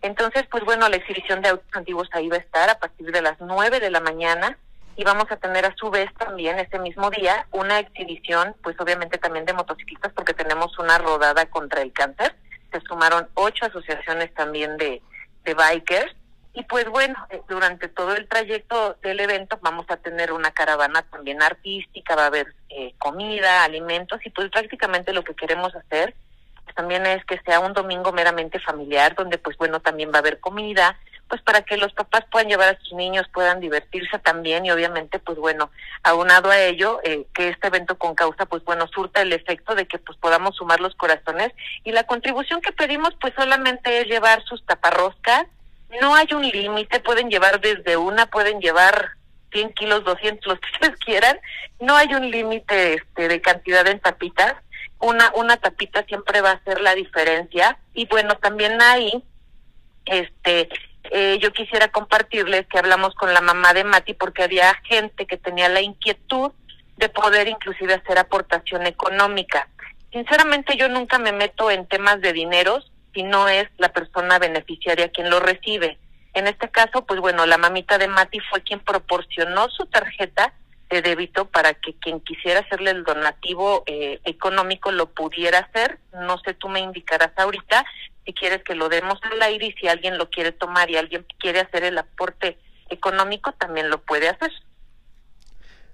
[0.00, 3.20] Entonces, pues bueno, la exhibición de autos antiguos ahí va a estar a partir de
[3.20, 4.56] las 9 de la mañana
[4.94, 9.18] y vamos a tener a su vez también ese mismo día una exhibición, pues obviamente
[9.18, 12.36] también de motociclistas porque tenemos una rodada contra el cáncer
[12.72, 15.02] se sumaron ocho asociaciones también de,
[15.44, 16.14] de bikers.
[16.54, 21.02] Y pues bueno, eh, durante todo el trayecto del evento vamos a tener una caravana
[21.02, 26.14] también artística, va a haber eh, comida, alimentos y pues prácticamente lo que queremos hacer
[26.74, 30.40] también es que sea un domingo meramente familiar donde pues bueno también va a haber
[30.40, 30.98] comida,
[31.32, 35.18] pues para que los papás puedan llevar a sus niños, puedan divertirse también y obviamente
[35.18, 35.70] pues bueno,
[36.02, 39.86] aunado a ello, eh, que este evento con causa pues bueno, surta el efecto de
[39.86, 41.50] que pues podamos sumar los corazones
[41.84, 45.46] y la contribución que pedimos pues solamente es llevar sus taparroscas,
[46.02, 49.12] no hay un límite, pueden llevar desde una, pueden llevar
[49.52, 51.40] 100 kilos, 200, los que ustedes quieran,
[51.80, 54.54] no hay un límite este, de cantidad en tapitas,
[55.00, 57.78] una, una tapita siempre va a ser la diferencia.
[57.94, 59.24] Y bueno, también hay
[60.04, 60.68] este
[61.14, 65.36] eh, yo quisiera compartirles que hablamos con la mamá de Mati porque había gente que
[65.36, 66.52] tenía la inquietud
[66.96, 69.68] de poder inclusive hacer aportación económica.
[70.10, 75.10] Sinceramente yo nunca me meto en temas de dineros si no es la persona beneficiaria
[75.10, 75.98] quien lo recibe.
[76.32, 80.54] En este caso, pues bueno, la mamita de Mati fue quien proporcionó su tarjeta
[80.88, 85.98] de débito para que quien quisiera hacerle el donativo eh, económico lo pudiera hacer.
[86.12, 87.84] No sé, tú me indicarás ahorita,
[88.24, 91.26] si quieres que lo demos al aire y si alguien lo quiere tomar y alguien
[91.38, 92.58] quiere hacer el aporte
[92.88, 94.50] económico, también lo puede hacer.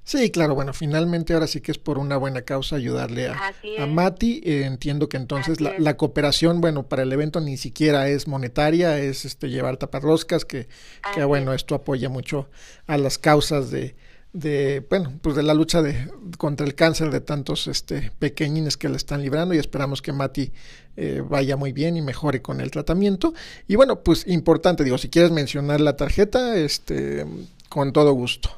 [0.08, 3.86] Sí, claro, bueno, finalmente ahora sí que es por una buena causa ayudarle a, a
[3.86, 4.40] Mati.
[4.42, 8.98] Eh, entiendo que entonces la, la, cooperación, bueno, para el evento ni siquiera es monetaria,
[8.98, 10.66] es este llevar taparroscas, que,
[11.14, 12.48] que bueno, esto apoya mucho
[12.86, 13.96] a las causas de,
[14.32, 18.88] de bueno pues de la lucha de contra el cáncer de tantos este pequeñines que
[18.88, 20.52] le están librando y esperamos que Mati
[21.00, 23.32] eh, vaya muy bien y mejore con el tratamiento
[23.68, 27.24] y bueno pues importante digo si quieres mencionar la tarjeta este
[27.68, 28.50] con todo gusto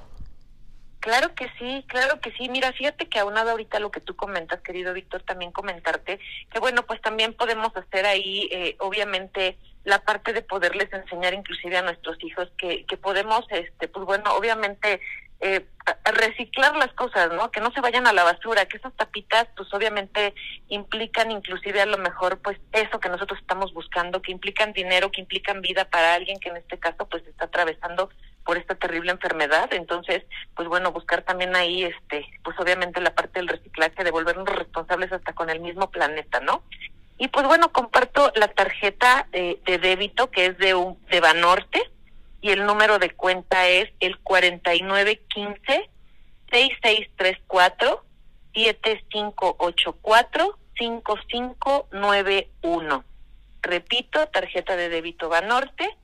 [1.00, 2.50] Claro que sí, claro que sí.
[2.50, 6.20] Mira, fíjate que aunado ahorita lo que tú comentas, querido Víctor, también comentarte
[6.52, 11.78] que bueno, pues también podemos hacer ahí, eh, obviamente, la parte de poderles enseñar inclusive
[11.78, 15.00] a nuestros hijos que, que podemos, este, pues bueno, obviamente
[15.40, 15.66] eh,
[16.04, 17.50] reciclar las cosas, ¿no?
[17.50, 20.34] Que no se vayan a la basura, que esas tapitas pues obviamente
[20.68, 25.22] implican inclusive a lo mejor pues eso que nosotros estamos buscando, que implican dinero, que
[25.22, 28.10] implican vida para alguien que en este caso pues está atravesando
[28.44, 29.72] por esta terrible enfermedad.
[29.72, 30.24] Entonces,
[30.54, 35.10] pues bueno, buscar también ahí este pues obviamente la parte del reciclaje de volvernos responsables
[35.12, 36.62] hasta con el mismo planeta, ¿no?
[37.16, 41.82] Y pues bueno, comparto la tarjeta de, débito que es de, un, de Banorte
[42.40, 45.90] y el número de cuenta es el 4915
[46.50, 48.04] 6634
[48.54, 53.04] 7584 5591.
[53.62, 55.94] Repito, tarjeta de débito Banorte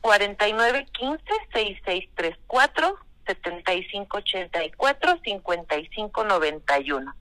[0.00, 7.14] 4915 6634 7584 5591.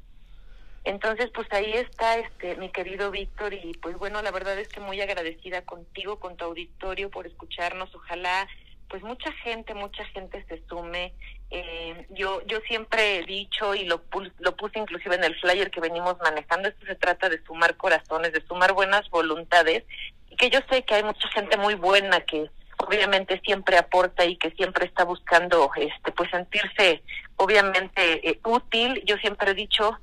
[0.86, 4.80] Entonces, pues ahí está este mi querido Víctor y pues bueno, la verdad es que
[4.80, 7.94] muy agradecida contigo, con tu auditorio por escucharnos.
[7.96, 8.48] Ojalá
[8.88, 11.14] pues mucha gente, mucha gente se sume.
[11.50, 14.04] Eh, yo yo siempre he dicho y lo,
[14.38, 18.32] lo puse inclusive en el flyer que venimos manejando, esto se trata de sumar corazones,
[18.32, 19.84] de sumar buenas voluntades
[20.30, 24.38] y que yo sé que hay mucha gente muy buena que obviamente siempre aporta y
[24.38, 27.02] que siempre está buscando este pues sentirse
[27.38, 29.02] obviamente eh, útil.
[29.06, 29.98] Yo siempre he dicho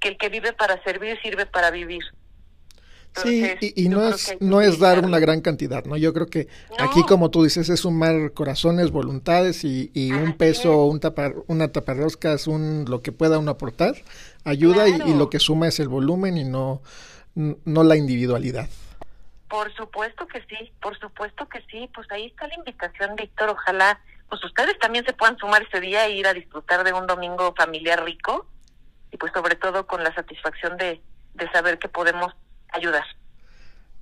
[0.00, 2.02] que el que vive para servir sirve para vivir.
[3.14, 5.96] sí, y, no es no es dar una gran cantidad, ¿no?
[5.96, 10.84] Yo creo que aquí, como tú dices, es sumar corazones, voluntades y, y un peso,
[10.84, 13.94] un tapar, una taparroscas, un lo que pueda uno aportar,
[14.44, 16.82] ayuda y, lo que suma es el volumen y no,
[17.34, 18.68] no la individualidad.
[19.48, 21.88] Por supuesto que sí, por supuesto que sí.
[21.94, 23.50] Pues ahí está la invitación, Víctor.
[23.50, 27.06] Ojalá, pues ustedes también se puedan sumar ese día e ir a disfrutar de un
[27.06, 28.46] domingo familiar rico
[29.16, 31.00] y pues sobre todo con la satisfacción de,
[31.34, 32.34] de saber que podemos
[32.68, 33.04] ayudar.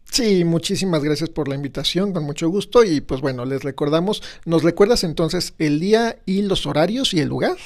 [0.03, 2.83] Sí, muchísimas gracias por la invitación, con mucho gusto.
[2.83, 7.29] Y pues bueno, les recordamos, ¿nos recuerdas entonces el día y los horarios y el
[7.29, 7.57] lugar?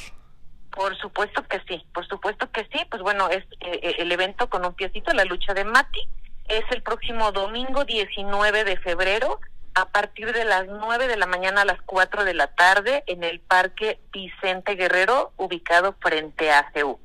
[0.70, 2.84] Por supuesto que sí, por supuesto que sí.
[2.90, 6.06] Pues bueno, es eh, eh, el evento con un piecito, la lucha de Mati
[6.48, 9.40] es el próximo domingo 19 de febrero
[9.74, 13.22] a partir de las 9 de la mañana a las 4 de la tarde en
[13.22, 16.98] el Parque Vicente Guerrero, ubicado frente a CEU.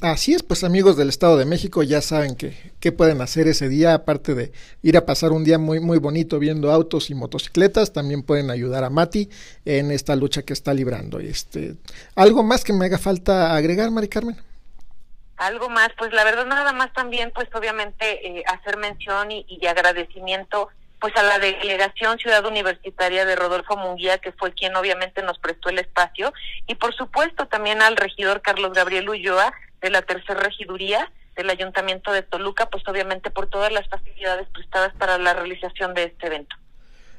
[0.00, 3.68] Así es, pues amigos del Estado de México ya saben que qué pueden hacer ese
[3.68, 4.52] día, aparte de
[4.82, 8.84] ir a pasar un día muy muy bonito viendo autos y motocicletas, también pueden ayudar
[8.84, 9.30] a Mati
[9.64, 11.20] en esta lucha que está librando.
[11.20, 11.76] Este,
[12.16, 14.36] algo más que me haga falta agregar, Mari Carmen.
[15.36, 19.66] Algo más, pues la verdad nada más también, pues obviamente eh, hacer mención y, y,
[19.66, 20.68] agradecimiento
[21.00, 25.68] pues a la delegación Ciudad Universitaria de Rodolfo Munguía, que fue quien obviamente nos prestó
[25.68, 26.32] el espacio,
[26.66, 29.52] y por supuesto también al regidor Carlos Gabriel Ulloa
[29.84, 34.94] de la tercera regiduría del Ayuntamiento de Toluca, pues obviamente por todas las facilidades prestadas
[34.94, 36.56] para la realización de este evento.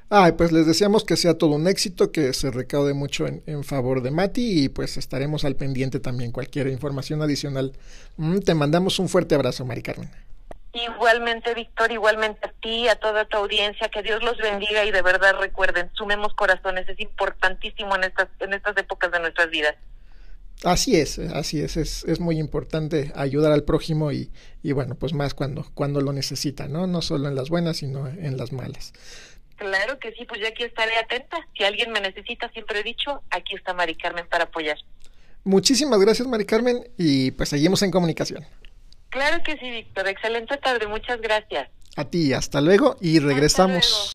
[0.10, 4.02] Ay, pues les deseamos que sea todo un éxito, que se recaude mucho en, favor
[4.02, 7.74] de Mati y pues estaremos al pendiente también cualquier información adicional.
[8.18, 10.10] Mm, te mandamos un fuerte abrazo, Mari Carmen.
[10.74, 15.04] Igualmente, Víctor, igualmente a ti, a toda tu audiencia, que Dios los bendiga y de
[15.04, 19.76] verdad recuerden, sumemos corazones, es importantísimo en estas, en estas épocas de nuestras vidas.
[20.66, 24.32] Así es, así es, es, es muy importante ayudar al prójimo y,
[24.64, 26.88] y bueno, pues más cuando, cuando lo necesita, ¿no?
[26.88, 28.92] No solo en las buenas, sino en las malas.
[29.58, 31.38] Claro que sí, pues yo aquí estaré atenta.
[31.56, 34.78] Si alguien me necesita, siempre he dicho, aquí está Mari Carmen para apoyar.
[35.44, 38.44] Muchísimas gracias, Mari Carmen, y pues seguimos en comunicación.
[39.10, 40.08] Claro que sí, Víctor.
[40.08, 41.70] Excelente tarde, muchas gracias.
[41.96, 44.12] A ti, hasta luego y regresamos.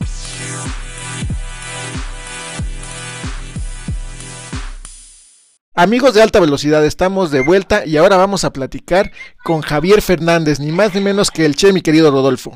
[5.76, 9.12] Amigos de alta velocidad, estamos de vuelta y ahora vamos a platicar
[9.44, 12.52] con Javier Fernández, ni más ni menos que el Che, mi querido Rodolfo.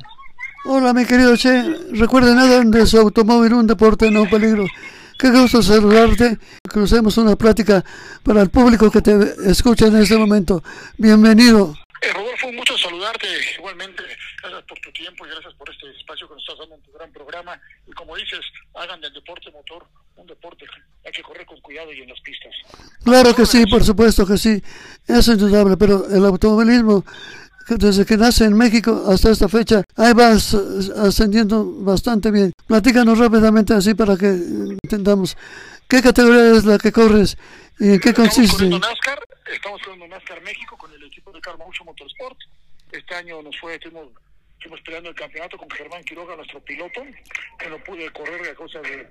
[0.64, 1.62] Hola, mi querido Che.
[1.92, 4.66] Recuerden nada de su automóvil, un deporte no peligro.
[5.16, 6.38] Qué gusto saludarte.
[6.68, 7.84] Crucemos una plática
[8.24, 10.64] para el público que te escucha en este momento.
[10.98, 11.72] Bienvenido.
[12.02, 13.28] Eh, Rodolfo, un gusto saludarte.
[13.56, 14.02] Igualmente,
[14.44, 16.92] gracias por tu tiempo y gracias por este espacio que nos estás dando en tu
[16.92, 17.60] gran programa.
[17.86, 18.40] Y como dices,
[18.74, 20.64] hagan del deporte motor un deporte.
[21.04, 22.54] Hay que correr con cuidado y en las pistas.
[23.02, 24.62] Claro que sí, por supuesto que sí.
[25.06, 27.04] Es indudable, pero el automovilismo
[27.68, 32.52] desde que nace en México hasta esta fecha, ahí vas ascendiendo bastante bien.
[32.66, 35.36] Platícanos rápidamente así para que entendamos
[35.88, 37.38] qué categoría es la que corres
[37.78, 38.64] y en qué consiste.
[38.64, 39.18] Estamos NASCAR,
[39.50, 42.38] estamos corriendo NASCAR México con el equipo de Carmaucho Motorsport.
[42.92, 44.08] Este año nos fue, estuvimos,
[44.64, 47.04] estuvimos peleando el campeonato con Germán Quiroga, nuestro piloto,
[47.58, 49.06] que no pude correr a causa de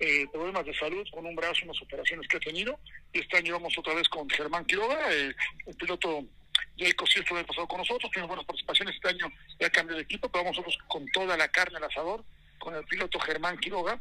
[0.00, 2.78] eh, problemas de salud con un brazo, unas operaciones que ha tenido.
[3.12, 5.34] Y este año vamos otra vez con Germán Quiroga, eh,
[5.66, 6.24] un piloto
[6.78, 10.28] el sí estuvo pasado con nosotros, tuvimos buenas participaciones este año, ya cambio de equipo,
[10.28, 12.24] pero vamos nosotros con toda la carne al asador,
[12.58, 13.98] con el piloto Germán Quiroga,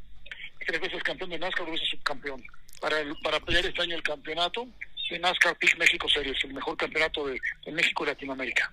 [0.66, 2.44] tres veces campeón de NASCAR, dos veces subcampeón,
[2.82, 4.68] para, para pelear este año el campeonato
[5.10, 7.40] de NASCAR Peak México Series, el mejor campeonato de,
[7.72, 8.72] México y Latinoamérica.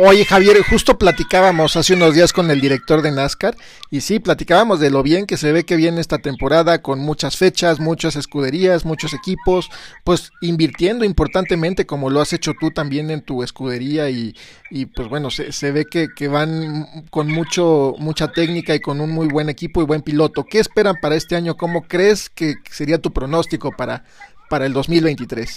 [0.00, 3.56] Oye Javier, justo platicábamos hace unos días con el director de NASCAR
[3.90, 7.36] y sí, platicábamos de lo bien que se ve que viene esta temporada con muchas
[7.36, 9.68] fechas, muchas escuderías, muchos equipos,
[10.04, 14.36] pues invirtiendo importantemente como lo has hecho tú también en tu escudería y,
[14.70, 19.00] y pues bueno, se, se ve que, que, van con mucho, mucha técnica y con
[19.00, 20.44] un muy buen equipo y buen piloto.
[20.44, 21.56] ¿Qué esperan para este año?
[21.56, 24.04] ¿Cómo crees que sería tu pronóstico para,
[24.48, 25.56] para el 2023?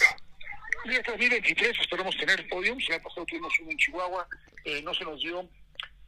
[0.86, 2.88] Y este 2023 esperamos tener podiums.
[2.88, 4.28] El año pasado tuvimos uno en Chihuahua,
[4.66, 5.48] eh, no se nos dio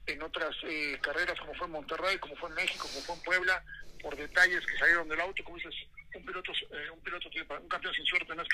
[0.05, 3.21] en otras eh, carreras como fue en Monterrey, como fue en México, como fue en
[3.21, 3.63] Puebla,
[4.01, 5.76] por detalles que salieron del auto, como dices,
[6.13, 8.47] un piloto, eh, un piloto tiene, un campeón sin suerte no es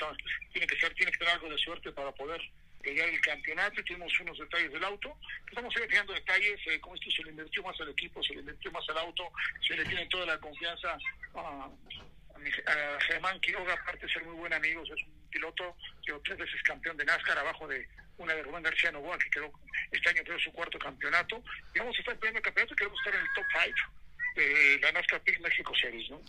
[0.52, 2.40] tiene que ser, tiene que tener algo de suerte para poder
[2.84, 5.16] llegar el campeonato tuvimos unos detalles del auto.
[5.48, 8.70] Estamos fijando detalles, eh, como esto se le invirtió más al equipo, se le invirtió
[8.72, 9.30] más al auto,
[9.66, 10.96] se le tiene toda la confianza
[11.34, 15.76] a, a Germán Quiroga, aparte de ser muy buen amigo, es un piloto,
[16.24, 17.86] tres veces campeón de NASCAR, abajo de
[18.18, 19.50] una de Rubén García Novoa, que quedó
[19.90, 21.42] este año creo su cuarto campeonato.
[21.74, 24.00] Y vamos a estar peleando el campeonato, queremos estar en el top 5
[24.36, 26.20] de la NASCAR Peak México Series, ¿no?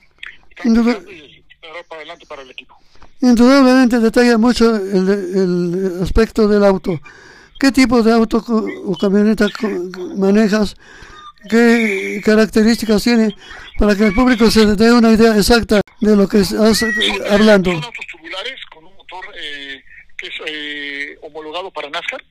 [0.63, 1.43] Y
[1.87, 2.77] para adelante para el equipo.
[3.21, 6.99] Indudablemente detalla mucho el, el aspecto del auto.
[7.61, 8.43] ¿Qué tipo de auto
[8.85, 9.47] o camioneta
[10.17, 10.75] manejas?
[11.47, 13.35] ¿Qué características tiene
[13.77, 16.83] para que el público se dé una idea exacta de lo que estás
[17.29, 17.71] hablando?
[17.71, 18.10] Son autos un
[19.35, 19.83] eh,
[20.17, 22.23] que es eh, homologado para NASCAR,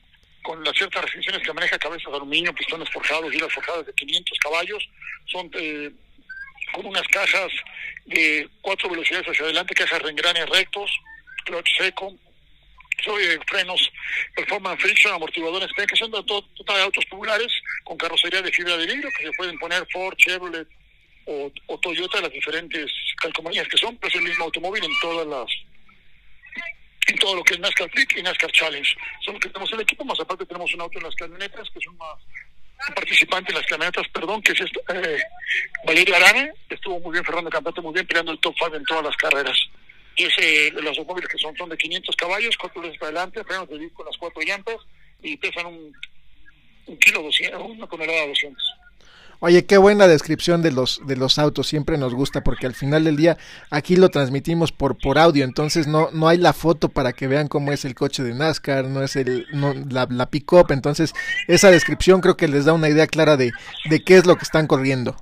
[0.42, 4.38] con las ciertas restricciones que maneja cabezas de aluminio, pistones forjados, giras forjadas de 500
[4.38, 4.88] caballos.
[5.26, 5.90] Son eh,
[6.72, 7.50] con unas cajas
[8.06, 10.90] de cuatro velocidades hacia adelante, cajas de engranes rectos,
[11.44, 12.14] clutch seco,
[13.04, 13.90] soy de frenos
[14.36, 17.52] Performance Friction, amortiguadores que son de de autos tubulares
[17.84, 20.68] con carrocería de fibra de vidrio que se pueden poner Ford, Chevrolet
[21.26, 25.46] o, o Toyota, las diferentes calcomanías que son, pues el mismo automóvil en todas las
[27.16, 28.96] todo lo que es NASCAR Freak y NASCAR Challenge.
[29.24, 31.78] Son los que tenemos el equipo, más aparte tenemos un auto en las camionetas, que
[31.78, 31.98] es un,
[32.94, 35.18] participante en las camionetas, perdón, que es esto, eh,
[35.84, 39.04] Valeria Arana, estuvo muy bien, Fernando Campete muy bien, peleando el top 5 en todas
[39.04, 39.58] las carreras
[40.16, 43.44] y es eh, los automóviles que son, son de 500 caballos, cuatro veces para adelante,
[43.44, 44.76] frenos de disco con las cuatro llantas
[45.22, 45.92] y pesan un,
[46.86, 48.79] un kilo, 200, una tonelada 200.
[49.42, 53.04] Oye, qué buena descripción de los de los autos, siempre nos gusta porque al final
[53.04, 53.38] del día
[53.70, 57.48] aquí lo transmitimos por por audio, entonces no no hay la foto para que vean
[57.48, 61.14] cómo es el coche de NASCAR, no es el no, la, la pick-up, entonces
[61.48, 63.50] esa descripción creo que les da una idea clara de,
[63.88, 65.16] de qué es lo que están corriendo.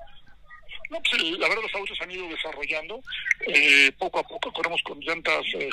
[0.90, 3.00] No, pues la verdad los autos han ido desarrollando
[3.46, 5.68] eh, poco a poco, corremos con llantas eh,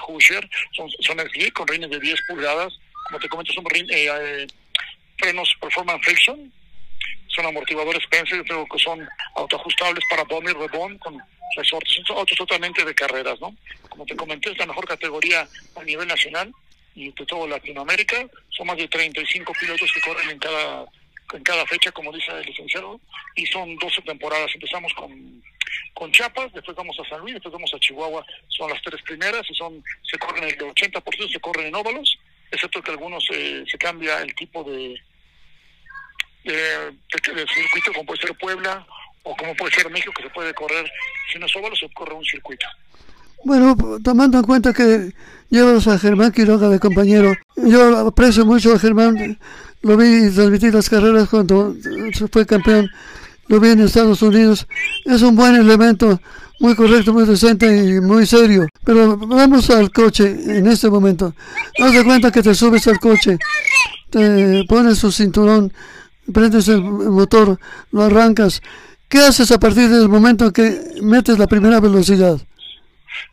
[0.71, 2.77] son, son SG con rines de 10 pulgadas,
[3.07, 4.47] como te comento son eh, eh,
[5.17, 6.51] frenos Performance Friction,
[7.35, 11.21] son amortiguadores Penske, creo que son autoajustables para bomb y rebond con
[11.55, 13.55] resortes, son autos totalmente de carreras, ¿no?
[13.89, 16.53] Como te comenté, es la mejor categoría a nivel nacional
[16.95, 20.85] y de todo Latinoamérica, son más de 35 pilotos que corren en cada
[21.33, 22.99] en cada fecha, como dice el licenciado,
[23.35, 24.51] y son 12 temporadas.
[24.53, 25.43] Empezamos con,
[25.93, 29.41] con Chiapas, después vamos a San Luis, después vamos a Chihuahua, son las tres primeras,
[29.49, 32.17] y son se corren el 80% se corren en óvalos,
[32.51, 35.01] excepto que algunos eh, se cambia el tipo de,
[36.45, 38.85] de, de, circuito, como puede ser Puebla
[39.23, 40.85] o como puede ser México, que se puede correr,
[41.31, 42.65] si no óvalo, se corre un circuito.
[43.43, 45.13] Bueno, tomando en cuenta que
[45.49, 49.39] llevas a Germán Quiroga de compañero, yo aprecio mucho a Germán,
[49.81, 51.75] lo vi transmitir las carreras cuando
[52.31, 52.89] fue campeón,
[53.47, 54.67] lo vi en Estados Unidos,
[55.05, 56.19] es un buen elemento,
[56.59, 58.67] muy correcto, muy decente y muy serio.
[58.83, 61.33] Pero vamos al coche en este momento.
[61.79, 63.37] Haz de cuenta que te subes al coche,
[64.09, 65.71] te pones tu cinturón,
[66.33, 67.59] prendes el motor,
[67.91, 68.61] lo arrancas.
[69.09, 72.37] ¿Qué haces a partir del momento que metes la primera velocidad?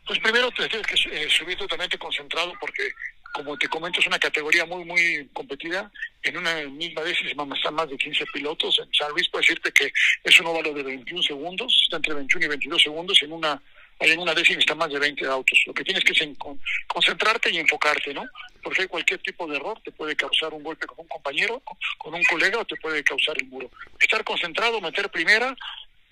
[0.05, 2.89] Pues primero te tienes que eh, subir totalmente concentrado porque,
[3.33, 5.91] como te comento, es una categoría muy, muy competida.
[6.21, 8.79] En una misma décima están más de 15 pilotos.
[8.79, 9.91] En San Luis puedo decirte que
[10.23, 13.21] es un óvalo de 21 segundos, está entre 21 y 22 segundos.
[13.23, 13.61] En una
[14.11, 15.63] en una décima están más de 20 autos.
[15.65, 16.29] Lo que tienes que es
[16.87, 18.23] concentrarte y enfocarte, ¿no?
[18.61, 21.61] Porque cualquier tipo de error te puede causar un golpe con un compañero,
[21.97, 23.69] con un colega o te puede causar el muro.
[23.99, 25.55] Estar concentrado, meter primera,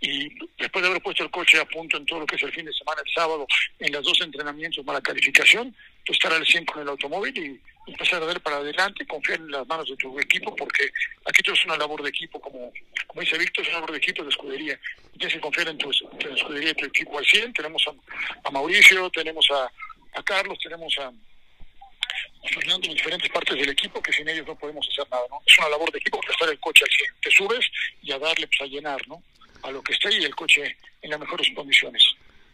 [0.02, 2.52] y después de haber puesto el coche a punto en todo lo que es el
[2.52, 3.46] fin de semana, el sábado,
[3.78, 7.62] en los dos entrenamientos para calificación, tú estar al 100 con el automóvil y
[7.92, 10.90] empezar a ver para adelante, confiar en las manos de tu equipo, porque
[11.26, 12.72] aquí tú es una labor de equipo, como,
[13.08, 14.80] como dice Víctor, es una labor de equipo de escudería.
[15.18, 17.54] Tienes que confiar en tu, en tu escudería y tu equipo al 100.
[17.54, 19.72] Tenemos a, a Mauricio, tenemos a,
[20.20, 21.12] a Carlos, tenemos a,
[22.54, 25.40] Fernando en diferentes partes del equipo que sin ellos no podemos hacer nada, ¿no?
[25.46, 27.16] Es una labor de equipo prestar el coche al 100.
[27.22, 27.72] Te subes
[28.02, 29.22] y a darle, pues a llenar, ¿no?
[29.64, 32.04] a lo que esté y el coche en las mejores condiciones.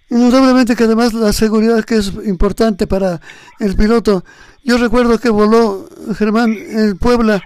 [0.09, 3.19] Indudablemente que además la seguridad que es importante para
[3.59, 4.23] el piloto.
[4.63, 7.41] Yo recuerdo que voló Germán en Puebla,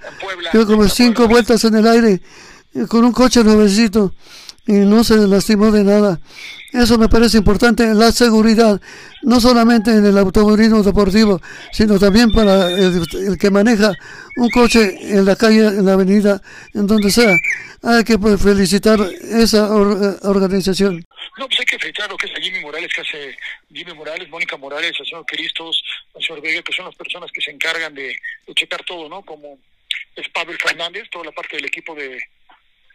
[0.53, 2.21] dio como cinco vueltas en el aire
[2.73, 4.13] eh, con un coche nuevecito
[4.67, 6.19] y no se lastimó de nada.
[6.71, 8.79] Eso me parece importante, la seguridad,
[9.23, 11.41] no solamente en el automovilismo deportivo,
[11.73, 13.91] sino también para el, que maneja
[14.37, 16.41] un coche en la calle, en la avenida,
[16.73, 17.35] en donde sea.
[17.83, 21.03] Hay que pues, felicitar esa organización.
[21.37, 23.37] No, pues hay que felicitar lo que es a Jimmy Morales, que hace
[23.73, 25.83] Jimmy Morales, Mónica Morales, al señor Cristos,
[26.15, 28.17] al señor Vega, que son las personas que se encargan de,
[28.55, 29.23] checar todo, ¿no?
[29.23, 29.59] Como
[30.15, 32.21] es Pavel Fernández, toda la parte del equipo de,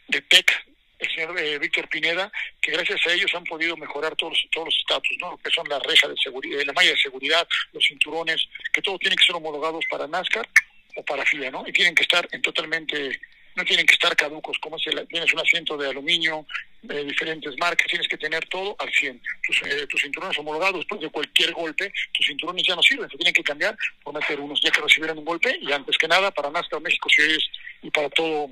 [0.08, 0.52] de TEC,
[0.98, 4.78] el señor eh, Víctor Pineda, que gracias a ellos han podido mejorar todos, todos los
[4.78, 5.36] estatus, ¿no?
[5.38, 9.16] que son la reja de seguridad, la malla de seguridad, los cinturones, que todo tiene
[9.16, 10.48] que ser homologados para NASCAR
[10.96, 11.64] o para FIA, ¿no?
[11.66, 13.20] Y tienen que estar en totalmente,
[13.56, 16.46] no tienen que estar caducos, como si tienes un asiento de aluminio,
[16.82, 19.20] de diferentes marcas, tienes que tener todo al 100.
[19.46, 23.16] Tus, eh, tus cinturones homologados, después de cualquier golpe, tus cinturones ya no sirven, se
[23.16, 26.30] tienen que cambiar por meter unos ya que recibieron un golpe, y antes que nada,
[26.30, 27.44] para NASCAR México Series
[27.82, 28.50] y para todo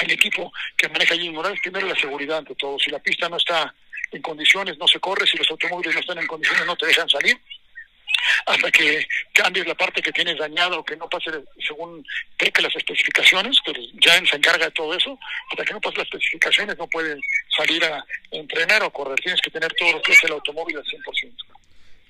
[0.00, 2.78] el equipo que maneja Jimmy Morales, primero la seguridad ante todo.
[2.78, 3.74] Si la pista no está
[4.12, 7.08] en condiciones, no se corre, si los automóviles no están en condiciones, no te dejan
[7.08, 7.36] salir.
[8.46, 11.30] Hasta que cambies la parte que tienes dañada o que no pase
[11.66, 12.04] según
[12.38, 15.18] que las especificaciones, que ya se encarga de todo eso,
[15.50, 17.20] hasta que no pase las especificaciones no pueden
[17.56, 19.18] salir a entrenar o correr.
[19.20, 21.32] Tienes que tener todo lo que es el automóvil al 100%.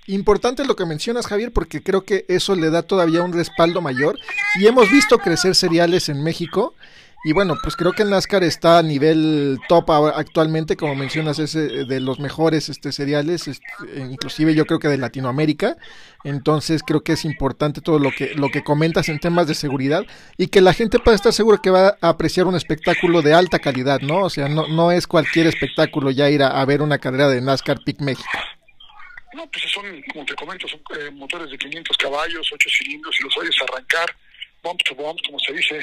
[0.06, 4.18] Importante lo que mencionas, Javier, porque creo que eso le da todavía un respaldo mayor.
[4.56, 6.74] Y hemos visto crecer seriales en México
[7.22, 11.54] y bueno, pues creo que el NASCAR está a nivel top actualmente, como mencionas, es
[11.54, 13.66] eh, de los mejores este, seriales, este,
[13.96, 15.76] inclusive yo creo que de Latinoamérica.
[16.24, 20.06] Entonces creo que es importante todo lo que, lo que comentas en temas de seguridad
[20.38, 23.58] y que la gente pueda estar segura que va a apreciar un espectáculo de alta
[23.58, 24.24] calidad, ¿no?
[24.24, 27.80] O sea, no, no es cualquier espectáculo ya ir a, ver una carrera de NASCAR
[27.84, 28.30] Peak México.
[29.34, 33.24] No, pues son, como te comento, son eh, motores de 500 caballos, 8 cilindros y
[33.24, 34.10] los oyes arrancar
[34.62, 35.80] bump to bump, como se dice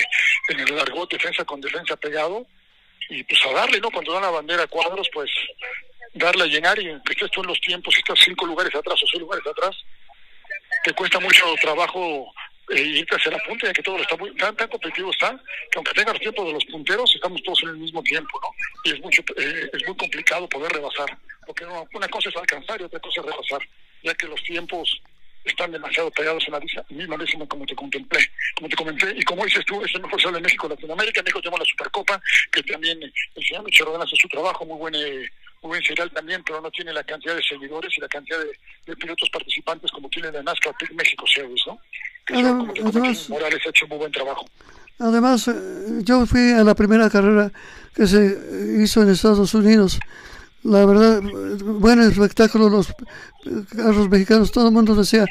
[0.49, 2.45] en el largo, defensa con defensa pegado,
[3.09, 3.89] y pues a darle, ¿no?
[3.89, 5.29] Cuando dan la bandera a cuadros, pues
[6.13, 9.01] darle a llenar y que estés tú en los tiempos, si estás cinco lugares atrás
[9.01, 9.75] o seis lugares atrás,
[10.83, 12.31] te cuesta mucho trabajo
[12.69, 15.31] eh, irte hacia la punta, ya que todo está muy, tan, tan competitivo está,
[15.71, 18.49] que aunque tenga los tiempos de los punteros, estamos todos en el mismo tiempo, ¿no?
[18.83, 22.83] Y es mucho, eh, es muy complicado poder rebasar, porque una cosa es alcanzar y
[22.83, 23.61] otra cosa es rebasar,
[24.03, 25.01] ya que los tiempos
[25.43, 26.59] están demasiado pegados en la
[26.89, 28.19] misma décima como te contemplé,
[28.55, 31.59] como te comenté, y como dices tú, es el mejor de México Latinoamérica, México tenemos
[31.59, 32.21] la Supercopa,
[32.51, 35.29] que también eh, el señor Michel hace su trabajo, muy buen eh,
[35.61, 38.95] muy buen serial también, pero no tiene la cantidad de seguidores y la cantidad de,
[38.95, 41.79] pilotos participantes como tiene la NASCAR México Series, ¿no?
[42.29, 44.45] además, Morales ha hecho muy buen trabajo.
[44.99, 45.53] Además, eh,
[46.03, 47.51] yo fui a la primera carrera
[47.95, 48.37] que se
[48.81, 49.99] hizo en Estados Unidos
[50.67, 51.21] la verdad,
[51.63, 52.93] buen espectáculo, los
[53.73, 55.25] carros mexicanos, todo el mundo decía,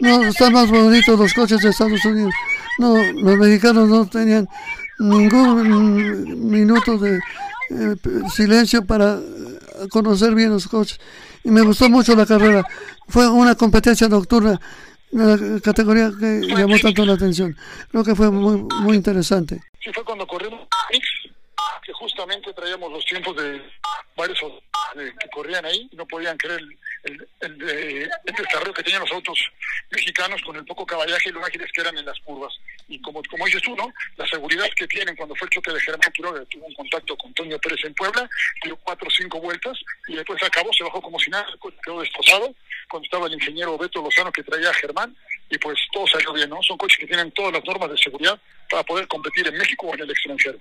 [0.00, 2.34] no, están más bonitos los coches de Estados Unidos.
[2.78, 4.48] No, los mexicanos no tenían
[4.98, 7.18] ningún minuto de
[7.70, 7.96] eh,
[8.34, 9.20] silencio para
[9.90, 10.98] conocer bien los coches.
[11.44, 12.64] Y me gustó mucho la carrera.
[13.06, 14.60] Fue una competencia nocturna,
[15.12, 17.56] la categoría que llamó tanto la atención.
[17.92, 19.60] Creo que fue muy, muy interesante.
[19.78, 20.66] Sí, fue cuando corrimos
[21.82, 23.62] que justamente traíamos los tiempos de
[24.16, 24.40] varios
[24.94, 26.60] que corrían ahí no podían creer
[27.04, 27.58] el, el,
[28.36, 29.38] desarrollo que tenían los autos
[29.90, 32.52] mexicanos con el poco caballaje y lo ágiles que eran en las curvas.
[32.88, 33.92] Y como, como dices tú, ¿no?
[34.16, 37.32] La seguridad que tienen cuando fue el choque de Germán Quiroga, tuvo un contacto con
[37.34, 38.28] Toño Pérez en Puebla,
[38.64, 39.78] dio cuatro o cinco vueltas
[40.08, 41.46] y después acabó, se bajó como si nada,
[41.84, 42.54] quedó destrozado
[42.88, 45.16] cuando estaba el ingeniero Beto Lozano que traía a Germán
[45.48, 46.62] y pues todo salió bien, ¿no?
[46.62, 49.94] Son coches que tienen todas las normas de seguridad para poder competir en México o
[49.94, 50.58] en el extranjero.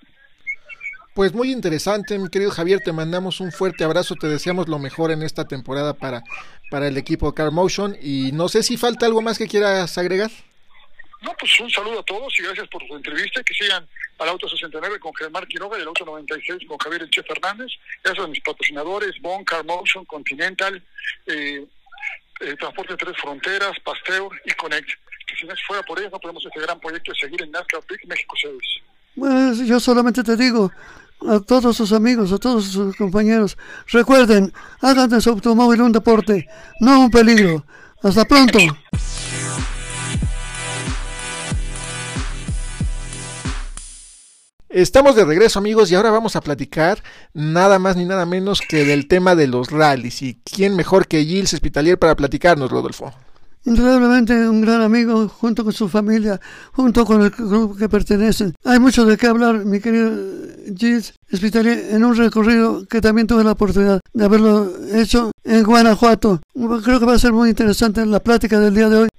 [1.19, 5.11] Pues muy interesante, mi querido Javier, te mandamos un fuerte abrazo, te deseamos lo mejor
[5.11, 6.23] en esta temporada para,
[6.71, 10.31] para el equipo Car Motion y no sé si falta algo más que quieras agregar.
[11.21, 13.43] No, pues un saludo a todos y gracias por su entrevista.
[13.43, 13.85] Que sigan
[14.17, 17.69] al Auto 69 con Germán Quiroga y el Auto 96 con Javier Elche Fernández.
[18.01, 20.81] Gracias a mis patrocinadores, Bon, Car Motion, Continental,
[21.25, 21.65] eh,
[22.39, 24.87] eh, Transporte Tres Fronteras, Pasteur y Connect.
[25.27, 27.81] Que si no fuera por ellos no podemos este gran proyecto de seguir en NASCAR
[28.07, 28.79] México Service.
[29.15, 30.71] Bueno, yo solamente te digo,
[31.27, 33.57] a todos sus amigos, a todos sus compañeros.
[33.87, 36.47] Recuerden, hagan de su automóvil un deporte,
[36.79, 37.65] no un peligro.
[38.01, 38.59] Hasta pronto.
[44.69, 47.03] Estamos de regreso amigos y ahora vamos a platicar
[47.33, 51.25] nada más ni nada menos que del tema de los rallies y quién mejor que
[51.25, 53.11] Gilles Espitalier para platicarnos, Rodolfo.
[53.65, 56.39] Indudablemente un gran amigo junto con su familia,
[56.73, 58.53] junto con el grupo que pertenecen.
[58.63, 60.11] Hay mucho de qué hablar, mi querido
[60.77, 66.41] Gilles Espitali, en un recorrido que también tuve la oportunidad de haberlo hecho en Guanajuato.
[66.83, 69.09] Creo que va a ser muy interesante la plática del día de hoy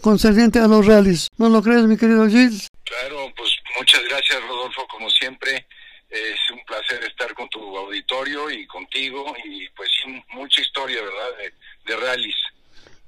[0.00, 1.28] concerniente a los rallies.
[1.38, 2.68] ¿No lo crees, mi querido Gilles?
[2.84, 5.66] Claro, pues muchas gracias, Rodolfo, como siempre.
[6.10, 9.90] Es un placer estar con tu auditorio y contigo y pues
[10.34, 11.52] mucha historia, ¿verdad?
[11.86, 12.36] De rallies.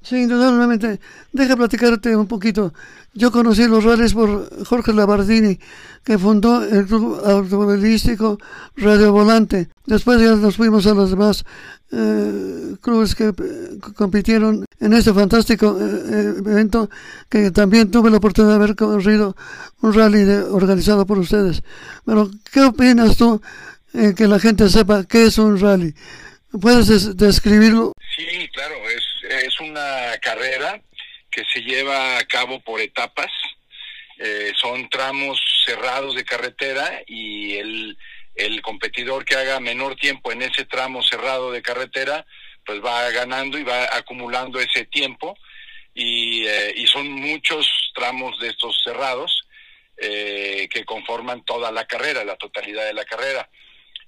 [0.09, 1.01] Sí, indudablemente.
[1.33, 2.73] Deja platicarte un poquito.
[3.13, 5.59] Yo conocí los rallies por Jorge Labardini,
[6.05, 8.39] que fundó el club automovilístico
[8.77, 9.69] Radio Volante.
[9.85, 11.45] Después ya nos fuimos a los demás
[11.91, 16.89] eh, clubes que eh, compitieron en este fantástico eh, evento
[17.29, 19.35] que también tuve la oportunidad de haber corrido
[19.83, 21.65] un rally organizado por ustedes.
[22.05, 23.43] Pero, ¿qué opinas tú
[23.93, 25.93] que la gente sepa qué es un rally?
[26.61, 27.93] ¿Puedes describirlo?
[28.17, 30.81] Sí, claro, es es una carrera
[31.31, 33.31] que se lleva a cabo por etapas.
[34.19, 37.99] Eh, son tramos cerrados de carretera y el,
[38.35, 42.25] el competidor que haga menor tiempo en ese tramo cerrado de carretera,
[42.65, 45.37] pues va ganando y va acumulando ese tiempo.
[45.95, 49.43] Y, eh, son muchos tramos de estos cerrados
[49.97, 53.49] eh, que conforman toda la carrera, la totalidad de la carrera.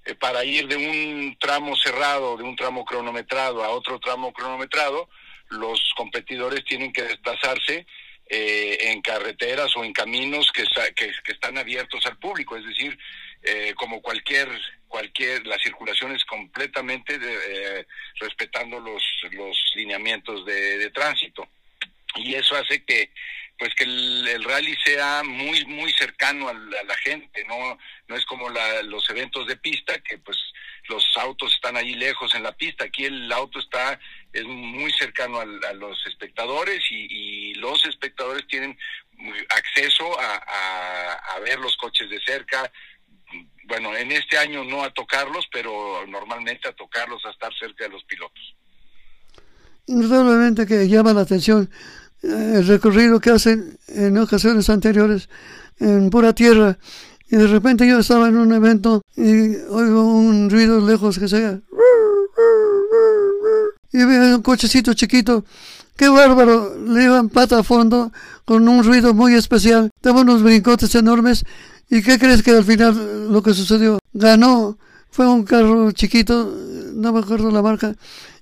[0.05, 5.09] Eh, para ir de un tramo cerrado, de un tramo cronometrado a otro tramo cronometrado,
[5.49, 7.85] los competidores tienen que desplazarse
[8.27, 10.63] eh, en carreteras o en caminos que,
[10.95, 12.97] que, están abiertos al público, es decir,
[13.43, 14.47] eh, como cualquier
[14.87, 17.19] cualquier la circulación es completamente
[18.19, 21.47] respetando los los lineamientos de, de tránsito.
[22.15, 23.11] Y eso hace que
[23.59, 28.49] pues que el, rally sea muy muy cercano a la, gente no no es como
[28.49, 30.37] los eventos de pista que pues
[30.87, 32.85] los autos están ahí lejos en la pista.
[32.85, 33.99] Aquí el auto está
[34.31, 38.77] es muy cercano a, los espectadores y, los espectadores tienen
[39.49, 42.71] acceso a, a, ver los coches de cerca.
[43.65, 47.89] Bueno en este año no a tocarlos pero normalmente a tocarlos a estar cerca de
[47.89, 48.55] los pilotos.
[49.85, 51.69] Indudablemente que llama la atención
[52.21, 55.29] el recorrido que hacen en ocasiones anteriores
[55.79, 56.77] en pura tierra.
[57.31, 61.61] Y de repente yo estaba en un evento y oigo un ruido lejos que se
[63.91, 65.43] y veo un cochecito chiquito.
[65.95, 66.75] ¡Qué bárbaro!
[66.77, 68.11] Le iban pata a fondo
[68.45, 69.89] con un ruido muy especial.
[70.01, 71.43] Daba unos brincotes enormes.
[71.89, 73.99] ¿Y qué crees que al final lo que sucedió?
[74.13, 74.77] Ganó.
[75.11, 76.55] Fue un carro chiquito,
[76.93, 77.95] no me acuerdo la marca,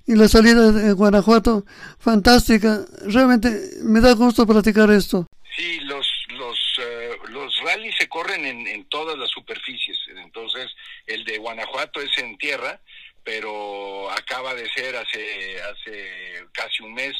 [0.08, 1.64] y la salida de Guanajuato,
[2.00, 2.80] fantástica.
[3.06, 3.48] Realmente
[3.82, 5.26] me da gusto platicar esto.
[5.54, 9.98] Sí, los, los, uh, los rallies se corren en, en todas las superficies.
[10.16, 10.66] Entonces,
[11.06, 12.80] el de Guanajuato es en tierra,
[13.22, 17.12] pero acaba de ser hace, hace casi un mes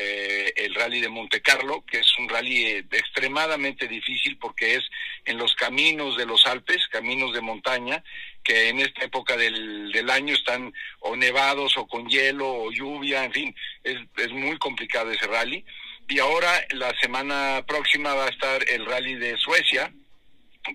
[0.00, 4.84] eh, el rally de Monte Carlo, que es un rally eh, extremadamente difícil porque es
[5.24, 8.04] en los caminos de los Alpes, caminos de montaña,
[8.44, 13.24] que en esta época del, del año están o nevados o con hielo o lluvia,
[13.24, 15.64] en fin, es, es muy complicado ese rally.
[16.08, 19.92] Y ahora la semana próxima va a estar el rally de Suecia,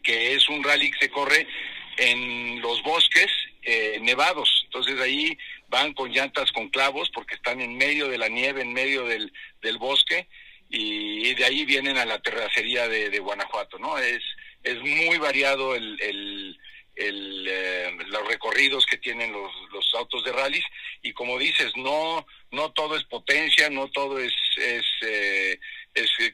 [0.03, 1.47] que es un rally que se corre
[1.97, 4.63] en los bosques eh, nevados.
[4.65, 5.37] Entonces ahí
[5.73, 9.33] van con llantas con clavos porque están en medio de la nieve, en medio del,
[9.63, 10.27] del bosque
[10.69, 13.97] y, de ahí vienen a la terracería de, de Guanajuato, ¿no?
[13.97, 14.21] Es,
[14.61, 15.99] es muy variado el,
[16.95, 20.63] el, eh, los recorridos que tienen los, los autos de rallies
[21.01, 25.59] y como dices, no, no todo es potencia, no todo es, es, eh,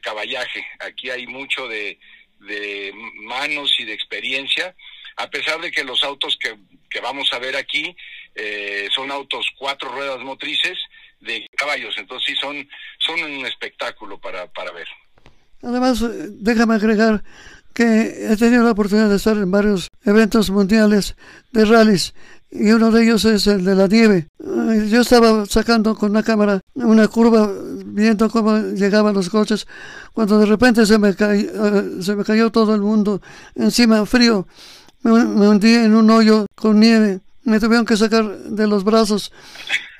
[0.02, 0.66] caballaje.
[0.80, 1.98] Aquí hay mucho de,
[2.40, 4.76] de manos y de experiencia,
[5.20, 6.56] a pesar de que los autos que,
[6.88, 7.94] que vamos a ver aquí
[8.34, 10.78] eh, son autos cuatro ruedas motrices
[11.20, 12.68] de caballos, entonces sí son,
[12.98, 14.86] son un espectáculo para, para ver.
[15.62, 17.22] Además, eh, déjame agregar
[17.74, 21.16] que he tenido la oportunidad de estar en varios eventos mundiales
[21.52, 22.14] de rallies
[22.50, 24.26] y uno de ellos es el de la nieve.
[24.88, 27.48] Yo estaba sacando con una cámara una curva
[27.84, 29.66] viendo cómo llegaban los coches
[30.12, 33.20] cuando de repente se me, eh, se me cayó todo el mundo
[33.54, 34.46] encima frío.
[35.02, 39.32] Me, hundí en un hoyo con nieve me tuvieron que sacar de los brazos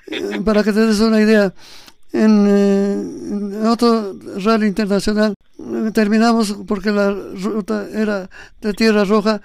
[0.07, 1.53] eh, para que te des una idea.
[2.13, 8.29] En, eh, otro rally internacional eh, terminamos porque la ruta era
[8.61, 9.41] de tierra roja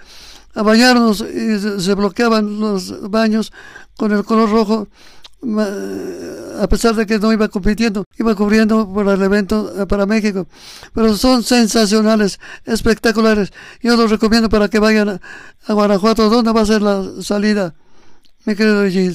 [0.54, 3.52] a bañarnos y se, bloqueaban los baños
[3.96, 4.88] con el color rojo
[6.60, 10.46] a pesar de que no iba compitiendo, iba cubriendo por el evento para México.
[10.94, 13.52] Pero son sensacionales, espectaculares.
[13.80, 16.28] Yo los recomiendo para que vayan a, Guanajuato.
[16.28, 17.74] ¿Dónde va a ser la salida?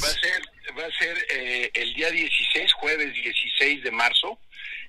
[0.03, 0.41] Va a ser,
[0.77, 4.39] va a ser eh, el día 16, jueves 16 de marzo,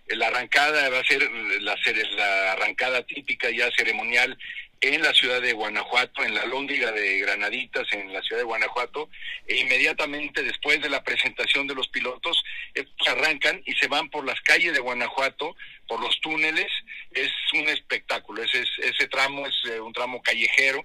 [0.08, 1.22] La arrancada va a ser
[1.60, 1.76] la,
[2.16, 4.36] la arrancada típica ya ceremonial
[4.82, 9.08] en la ciudad de Guanajuato, en la lóndiga de Granaditas, en la ciudad de Guanajuato,
[9.46, 12.42] e inmediatamente después de la presentación de los pilotos,
[13.06, 15.54] arrancan y se van por las calles de Guanajuato,
[15.86, 16.66] por los túneles,
[17.12, 20.84] es un espectáculo, ese, ese tramo es eh, un tramo callejero,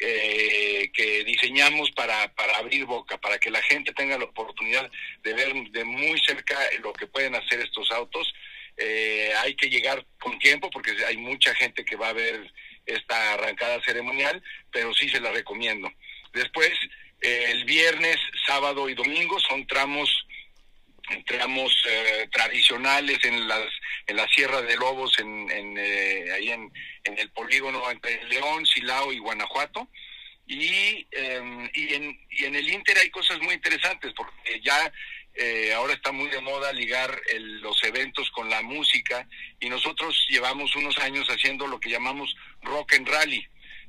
[0.00, 4.90] eh, que diseñamos para, para abrir boca, para que la gente tenga la oportunidad
[5.22, 8.34] de ver de muy cerca lo que pueden hacer estos autos.
[8.76, 12.52] Eh, hay que llegar con tiempo porque hay mucha gente que va a ver
[12.86, 15.90] esta arrancada ceremonial, pero sí se la recomiendo.
[16.32, 16.72] Después,
[17.20, 20.26] el viernes, sábado y domingo son tramos
[21.26, 23.66] tramos eh, tradicionales en las
[24.06, 26.70] en la Sierra de Lobos en, eh, ahí en,
[27.04, 29.88] el polígono entre León, Silao y Guanajuato
[30.46, 34.92] y, em, y, en, y en el Inter hay cosas muy interesantes porque ya
[35.36, 37.20] eh, ahora está muy de moda ligar
[37.60, 39.26] los eventos con la música
[39.58, 43.46] y nosotros llevamos unos años haciendo lo que llamamos rock and rally,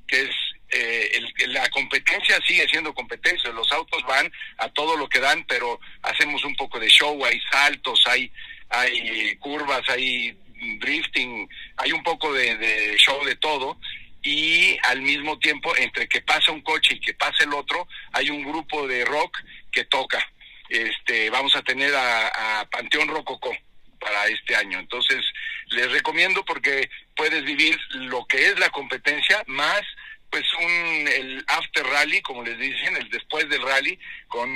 [0.07, 0.35] que es
[0.69, 5.79] eh, la competencia sigue siendo competencia, los autos van a todo lo que dan, pero
[6.01, 8.31] hacemos un poco de show, hay saltos, hay,
[8.69, 10.35] hay curvas, hay
[10.79, 13.77] drifting, hay un poco de show de todo
[14.23, 18.31] y al mismo tiempo entre que pasa un coche y que pasa el otro hay
[18.31, 19.37] un grupo de rock
[19.71, 20.27] que toca
[20.70, 23.55] este, vamos a tener a, Panteón Rococó
[23.99, 24.80] para este año.
[24.80, 25.24] Entonces,
[25.70, 29.82] les recomiendo porque puedes vivir lo que es la competencia más
[30.30, 33.97] pues un el after rally como les dicen el después del rally
[34.28, 34.49] con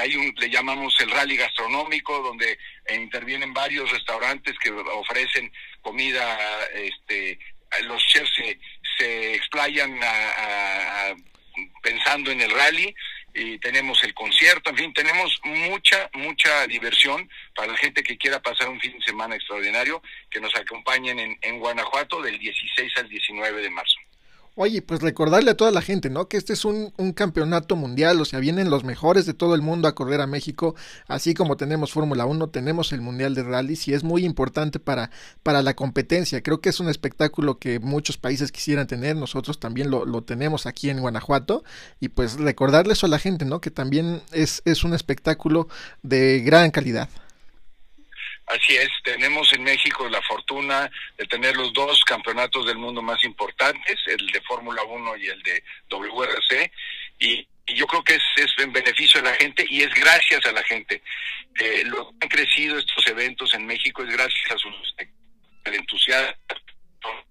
[0.00, 6.38] hay un le llamamos el rally gastronómico donde intervienen varios restaurantes que ofrecen comida
[6.74, 7.38] este
[7.82, 8.58] los chefs se,
[8.96, 9.98] se explayan
[11.82, 12.94] pensando en el rally
[13.34, 18.40] y tenemos el concierto, en fin, tenemos mucha, mucha diversión para la gente que quiera
[18.40, 23.08] pasar un fin de semana extraordinario, que nos acompañen en, en Guanajuato del 16 al
[23.08, 23.98] 19 de marzo.
[24.54, 26.28] Oye, pues recordarle a toda la gente, ¿no?
[26.28, 29.62] Que este es un, un, campeonato mundial, o sea, vienen los mejores de todo el
[29.62, 30.74] mundo a correr a México,
[31.08, 35.10] así como tenemos Fórmula 1, tenemos el Mundial de Rallys y es muy importante para,
[35.42, 36.42] para la competencia.
[36.42, 40.66] Creo que es un espectáculo que muchos países quisieran tener, nosotros también lo, lo tenemos
[40.66, 41.64] aquí en Guanajuato
[41.98, 43.62] y pues recordarle a la gente, ¿no?
[43.62, 45.66] Que también es, es un espectáculo
[46.02, 47.08] de gran calidad.
[48.52, 53.24] Así es, tenemos en México la fortuna de tener los dos campeonatos del mundo más
[53.24, 56.70] importantes, el de Fórmula 1 y el de WRC,
[57.18, 60.52] y, yo creo que es, es, en beneficio de la gente y es gracias a
[60.52, 61.00] la gente.
[61.58, 64.68] Eh, lo que han crecido estos eventos en México es gracias a su
[65.64, 66.34] entusiasmo,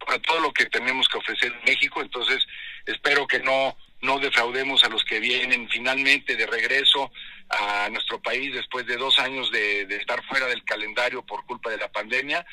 [0.07, 2.43] a todo lo que tenemos que ofrecer en México, entonces
[2.85, 7.11] espero que no no defraudemos a los que vienen finalmente de regreso
[7.51, 11.77] a nuestro país después de dos años de, estar fuera del calendario por culpa de
[11.77, 12.45] la pandemia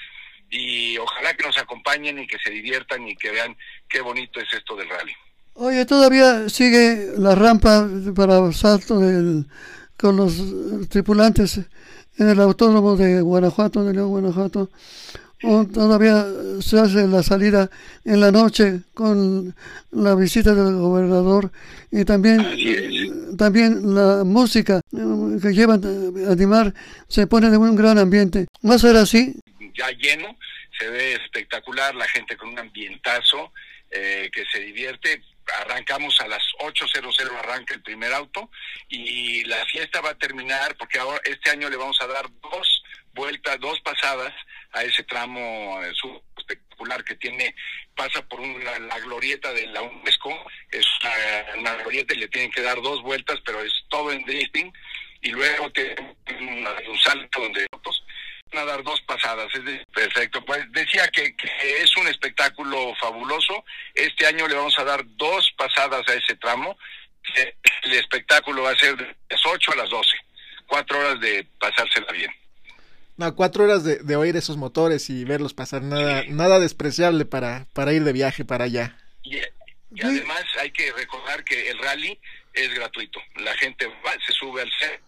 [0.50, 3.56] y ojalá que nos acompañen y que se diviertan y que vean
[3.88, 5.12] qué bonito es esto del rally.
[5.54, 9.46] Oye, todavía sigue la rampa para salto del,
[9.96, 11.58] con los tripulantes
[12.18, 14.70] en el autónomo de Guanajuato, de León, Guanajuato
[15.42, 16.26] o todavía
[16.60, 17.70] se hace la salida
[18.04, 19.54] en la noche con
[19.92, 21.52] la visita del gobernador
[21.90, 26.74] y también también la música eh, que llevan a animar
[27.08, 28.46] se pone en un gran ambiente.
[28.68, 29.34] ¿Va a ser así?
[29.74, 30.36] Ya lleno,
[30.78, 33.52] se ve espectacular, la gente con un ambientazo
[33.90, 35.22] eh, que se divierte.
[35.60, 38.50] Arrancamos a las 8.00 arranca el primer auto
[38.88, 42.82] y la fiesta va a terminar porque ahora este año le vamos a dar dos
[43.14, 44.34] vueltas, dos pasadas
[44.78, 45.92] a ese tramo eh,
[46.36, 47.54] espectacular que tiene,
[47.96, 50.30] pasa por una, la glorieta de la UNESCO,
[50.70, 50.86] es
[51.56, 54.72] una, glorieta y le tienen que dar dos vueltas, pero es todo en drifting,
[55.20, 57.66] y luego tiene un, salto donde
[58.52, 60.42] van a dar dos pasadas, es perfecto.
[60.44, 61.34] Pues decía que,
[61.82, 63.64] es un espectáculo fabuloso,
[63.94, 66.78] este año le vamos a dar dos pasadas a ese tramo,
[67.82, 70.16] el espectáculo va a ser de las 8 a las 12,
[70.66, 72.32] cuatro horas de pasársela bien.
[73.18, 77.66] No, cuatro horas de, de, oír esos motores y verlos pasar, nada, nada despreciable para,
[77.72, 78.96] para ir de viaje para allá.
[79.24, 79.40] Y,
[80.00, 82.16] además hay que recordar que el rally
[82.54, 83.20] es gratuito.
[83.40, 85.02] La gente va, se sube al set,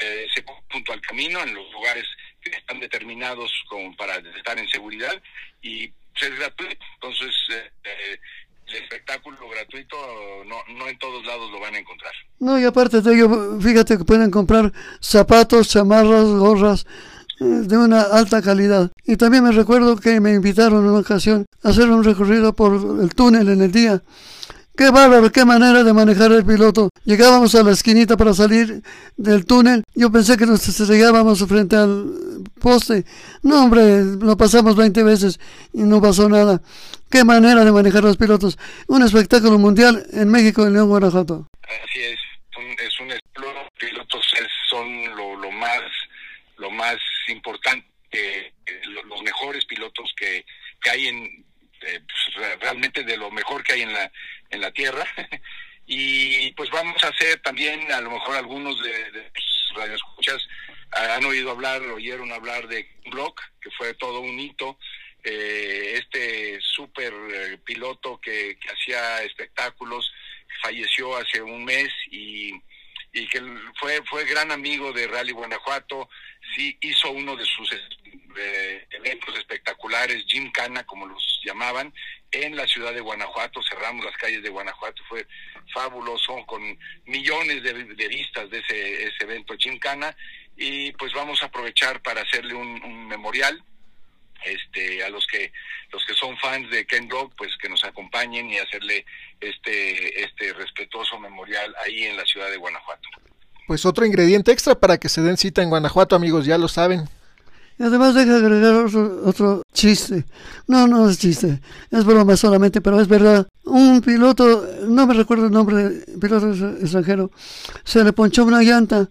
[0.00, 2.04] eh, se junto al camino en los lugares
[2.42, 5.22] que están determinados como para estar en seguridad
[5.62, 6.84] y es gratuito.
[6.94, 8.18] Entonces, eh, eh,
[8.66, 9.96] el espectáculo gratuito
[10.44, 12.12] no, no en todos lados lo van a encontrar.
[12.40, 16.84] No, y aparte de ello, fíjate que pueden comprar zapatos, chamarras, gorras
[17.40, 18.90] de una alta calidad.
[19.04, 23.00] Y también me recuerdo que me invitaron en una ocasión a hacer un recorrido por
[23.02, 24.02] el túnel en el día,
[24.76, 26.88] Qué bárbaro, qué manera de manejar el piloto.
[27.04, 28.82] Llegábamos a la esquinita para salir
[29.16, 29.84] del túnel.
[29.94, 33.04] Yo pensé que nos llegábamos frente al poste.
[33.44, 35.38] No, hombre, lo pasamos 20 veces
[35.72, 36.60] y no pasó nada.
[37.08, 38.58] Qué manera de manejar los pilotos.
[38.88, 41.46] Un espectáculo mundial en México, en León, Guanajuato.
[41.62, 42.18] Así es,
[42.84, 43.08] es un
[43.78, 44.26] pilotos
[44.68, 45.82] son lo, más
[46.58, 46.96] lo más
[47.28, 48.54] importante,
[49.06, 50.44] los mejores pilotos que,
[50.80, 51.44] que hay en
[51.86, 54.10] eh, pues, realmente de lo mejor que hay en la
[54.50, 55.06] en la tierra.
[55.86, 59.30] Y pues vamos a hacer también a lo mejor algunos de, de
[59.76, 60.42] radioescuchas
[60.92, 64.78] han oído hablar oyeron hablar de Block que fue todo un hito
[65.22, 70.10] eh, este super eh, piloto que, que hacía espectáculos
[70.62, 72.54] falleció hace un mes y
[73.12, 73.42] y que
[73.78, 76.08] fue fue gran amigo de Rally Guanajuato,
[76.54, 81.92] sí hizo uno de sus eh, eventos espectaculares, Jim Cana, como los llamaban,
[82.30, 85.26] en la ciudad de Guanajuato, cerramos las calles de Guanajuato, fue
[85.72, 90.16] fabuloso, con millones de, vistas de ese, ese evento Jim Cana,
[90.56, 93.62] y pues vamos a aprovechar para hacerle un, un memorial
[94.44, 95.52] este a los que
[95.90, 99.04] los que son fans de Ken Block pues que nos acompañen y hacerle
[99.40, 103.08] este este respetuoso memorial ahí en la ciudad de Guanajuato.
[103.66, 107.08] Pues otro ingrediente extra para que se den cita en Guanajuato, amigos, ya lo saben.
[107.78, 108.86] Y además deja agregar
[109.24, 110.24] otro, chiste.
[110.68, 111.60] No, no es chiste,
[111.90, 113.48] es broma solamente, pero es verdad.
[113.64, 117.30] Un piloto, no me recuerdo el nombre, piloto extranjero,
[117.82, 119.08] se le ponchó una llanta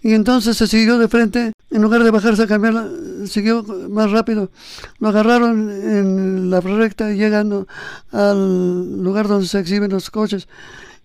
[0.00, 2.88] y entonces se siguió de frente, en lugar de bajarse a cambiarla,
[3.26, 4.50] siguió más rápido.
[5.00, 7.66] Lo agarraron en la recta llegando
[8.12, 10.48] al lugar donde se exhiben los coches.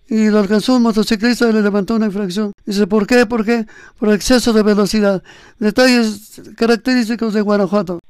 [0.08, 2.52] Y lo alcanzó un motociclista y le levantó una infracción.
[2.66, 3.26] Dice, ¿por qué?
[3.26, 3.64] ¿Por qué?
[3.98, 5.22] Por exceso de velocidad.
[5.58, 8.00] Detalles característicos de Guanajuato.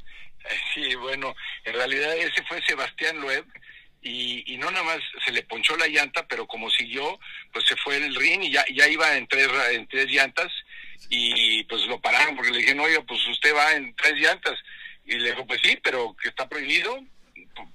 [0.75, 1.35] Sí, bueno,
[1.65, 3.47] en realidad ese fue Sebastián Loeb,
[4.03, 7.19] y, y, no nada más se le ponchó la llanta, pero como siguió,
[7.55, 10.53] pues se fue en el ring y ya, ya iba en tres, en tres llantas
[11.09, 14.59] y pues lo pararon porque le dije, no, oiga, pues usted va en tres llantas.
[15.05, 16.99] Y le dijo, pues sí, pero que está prohibido.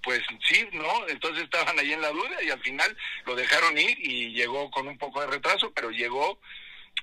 [0.04, 1.08] Pues sí, ¿no?
[1.08, 4.88] Entonces estaban ahí en la duda y al final lo dejaron ir y llegó con
[4.88, 6.40] un poco de retraso, pero llegó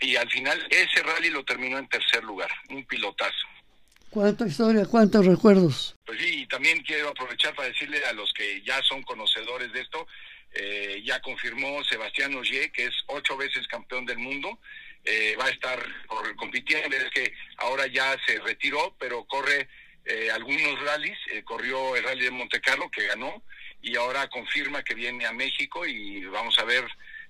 [0.00, 3.46] y al final ese rally lo terminó en tercer lugar, un pilotazo.
[4.10, 5.94] ¿Cuánta historia, cuántos recuerdos?
[6.06, 9.80] Pues sí, y también quiero aprovechar para decirle a los que ya son conocedores de
[9.80, 10.06] esto,
[10.54, 14.58] eh, ya confirmó Sebastián Ogier, que es ocho veces campeón del mundo,
[15.04, 15.78] eh, va a estar
[16.36, 19.68] compitiendo, es que ahora ya se retiró, pero corre
[20.06, 23.42] eh, algunos rallies, corrió el rally de Monte Carlo, que ganó,
[23.82, 26.84] y ahora confirma que viene a México y vamos a ver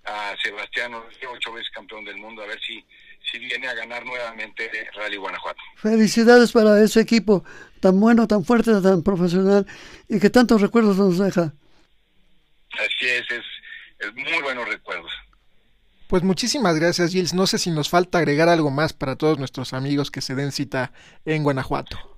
[0.05, 2.85] a Sebastián ocho veces campeón del mundo, a ver si
[3.31, 5.61] si viene a ganar nuevamente Rally Guanajuato.
[5.77, 7.45] Felicidades para ese equipo
[7.81, 9.66] tan bueno, tan fuerte, tan profesional
[10.09, 11.53] y que tantos recuerdos nos deja.
[12.72, 15.11] Así es, es, muy buenos recuerdos.
[16.09, 17.35] Pues muchísimas gracias, Gilles.
[17.35, 20.53] No sé si nos falta agregar algo más para todos nuestros amigos que se den
[20.53, 20.93] cita
[21.24, 22.16] en Guanajuato.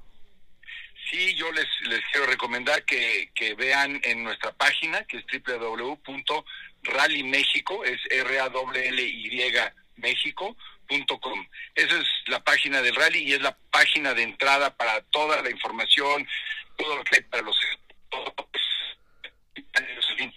[1.11, 7.85] Sí, yo les, les quiero recomendar que, que vean en nuestra página, que es www.rallymexico,
[7.85, 9.43] es R-A-L-L-Y
[9.97, 10.57] México,
[11.21, 11.47] Com.
[11.75, 15.51] Esa es la página del rally y es la página de entrada para toda la
[15.51, 16.27] información,
[16.77, 17.55] todo lo que hay para los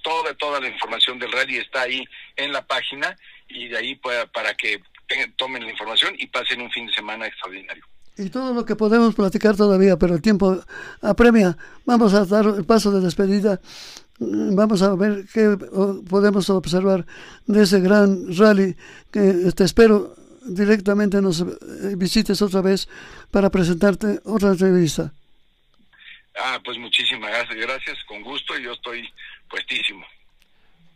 [0.03, 2.05] toda toda la información del rally está ahí
[2.36, 3.15] en la página
[3.47, 4.82] y de ahí para, para que
[5.38, 7.86] tomen la información y pasen un fin de semana extraordinario.
[8.18, 10.59] Y todo lo que podemos platicar todavía, pero el tiempo
[11.01, 11.57] apremia.
[11.86, 13.59] Vamos a dar el paso de despedida.
[14.20, 15.57] Vamos a ver qué
[16.09, 17.05] podemos observar
[17.47, 18.76] de ese gran rally
[19.12, 21.45] que te espero directamente nos eh,
[21.95, 22.88] visites otra vez
[23.32, 25.14] para presentarte otra entrevista.
[26.38, 29.07] Ah, pues muchísimas gracias, gracias, con gusto, yo estoy
[29.49, 30.05] puestísimo.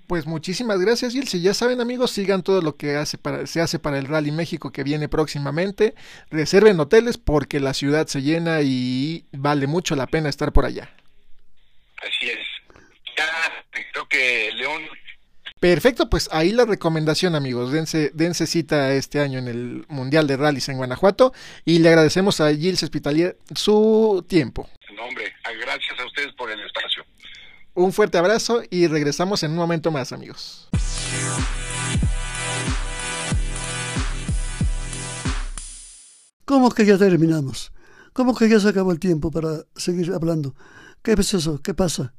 [0.08, 3.62] Pues muchísimas gracias, y si Ya saben, amigos, sigan todo lo que hace para, se
[3.62, 5.96] hace para el Rally México que viene próximamente.
[6.30, 10.90] Reserven hoteles porque la ciudad se llena y vale mucho la pena estar por allá.
[11.98, 12.40] Así es.
[13.18, 13.26] Ya
[13.94, 14.84] creo que León
[15.60, 17.72] Perfecto, pues ahí la recomendación, amigos.
[17.72, 21.34] Dense, dense cita este año en el Mundial de Rallys en Guanajuato
[21.64, 24.70] y le agradecemos a Gilles Hospitalier su tiempo.
[24.96, 27.06] No, hombre, gracias a ustedes por el espacio.
[27.76, 30.70] Un fuerte abrazo y regresamos en un momento más, amigos.
[36.46, 37.74] ¿Cómo que ya terminamos?
[38.14, 40.56] ¿Cómo que ya se acabó el tiempo para seguir hablando?
[41.04, 41.62] ¿Qué es eso?
[41.62, 42.14] ¿Qué pasa?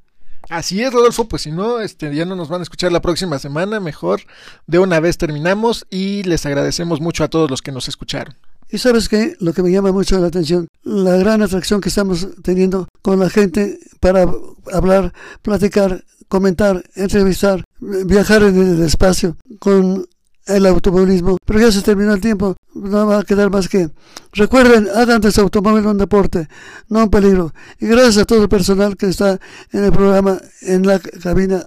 [0.50, 3.38] Así es, Rodolfo, pues si no, este, ya no nos van a escuchar la próxima
[3.38, 4.20] semana, mejor
[4.66, 8.36] de una vez terminamos y les agradecemos mucho a todos los que nos escucharon.
[8.70, 12.28] Y sabes qué, lo que me llama mucho la atención, la gran atracción que estamos
[12.42, 14.26] teniendo con la gente para
[14.72, 15.12] hablar,
[15.42, 20.06] platicar comentar, entrevistar, viajar en el espacio con
[20.46, 21.38] el automovilismo.
[21.44, 23.90] Pero ya se terminó el tiempo, no va a quedar más que.
[24.32, 26.48] Recuerden, hagan de su automóvil un deporte,
[26.88, 27.52] no un peligro.
[27.80, 29.38] Y gracias a todo el personal que está
[29.72, 31.66] en el programa, en la cabina.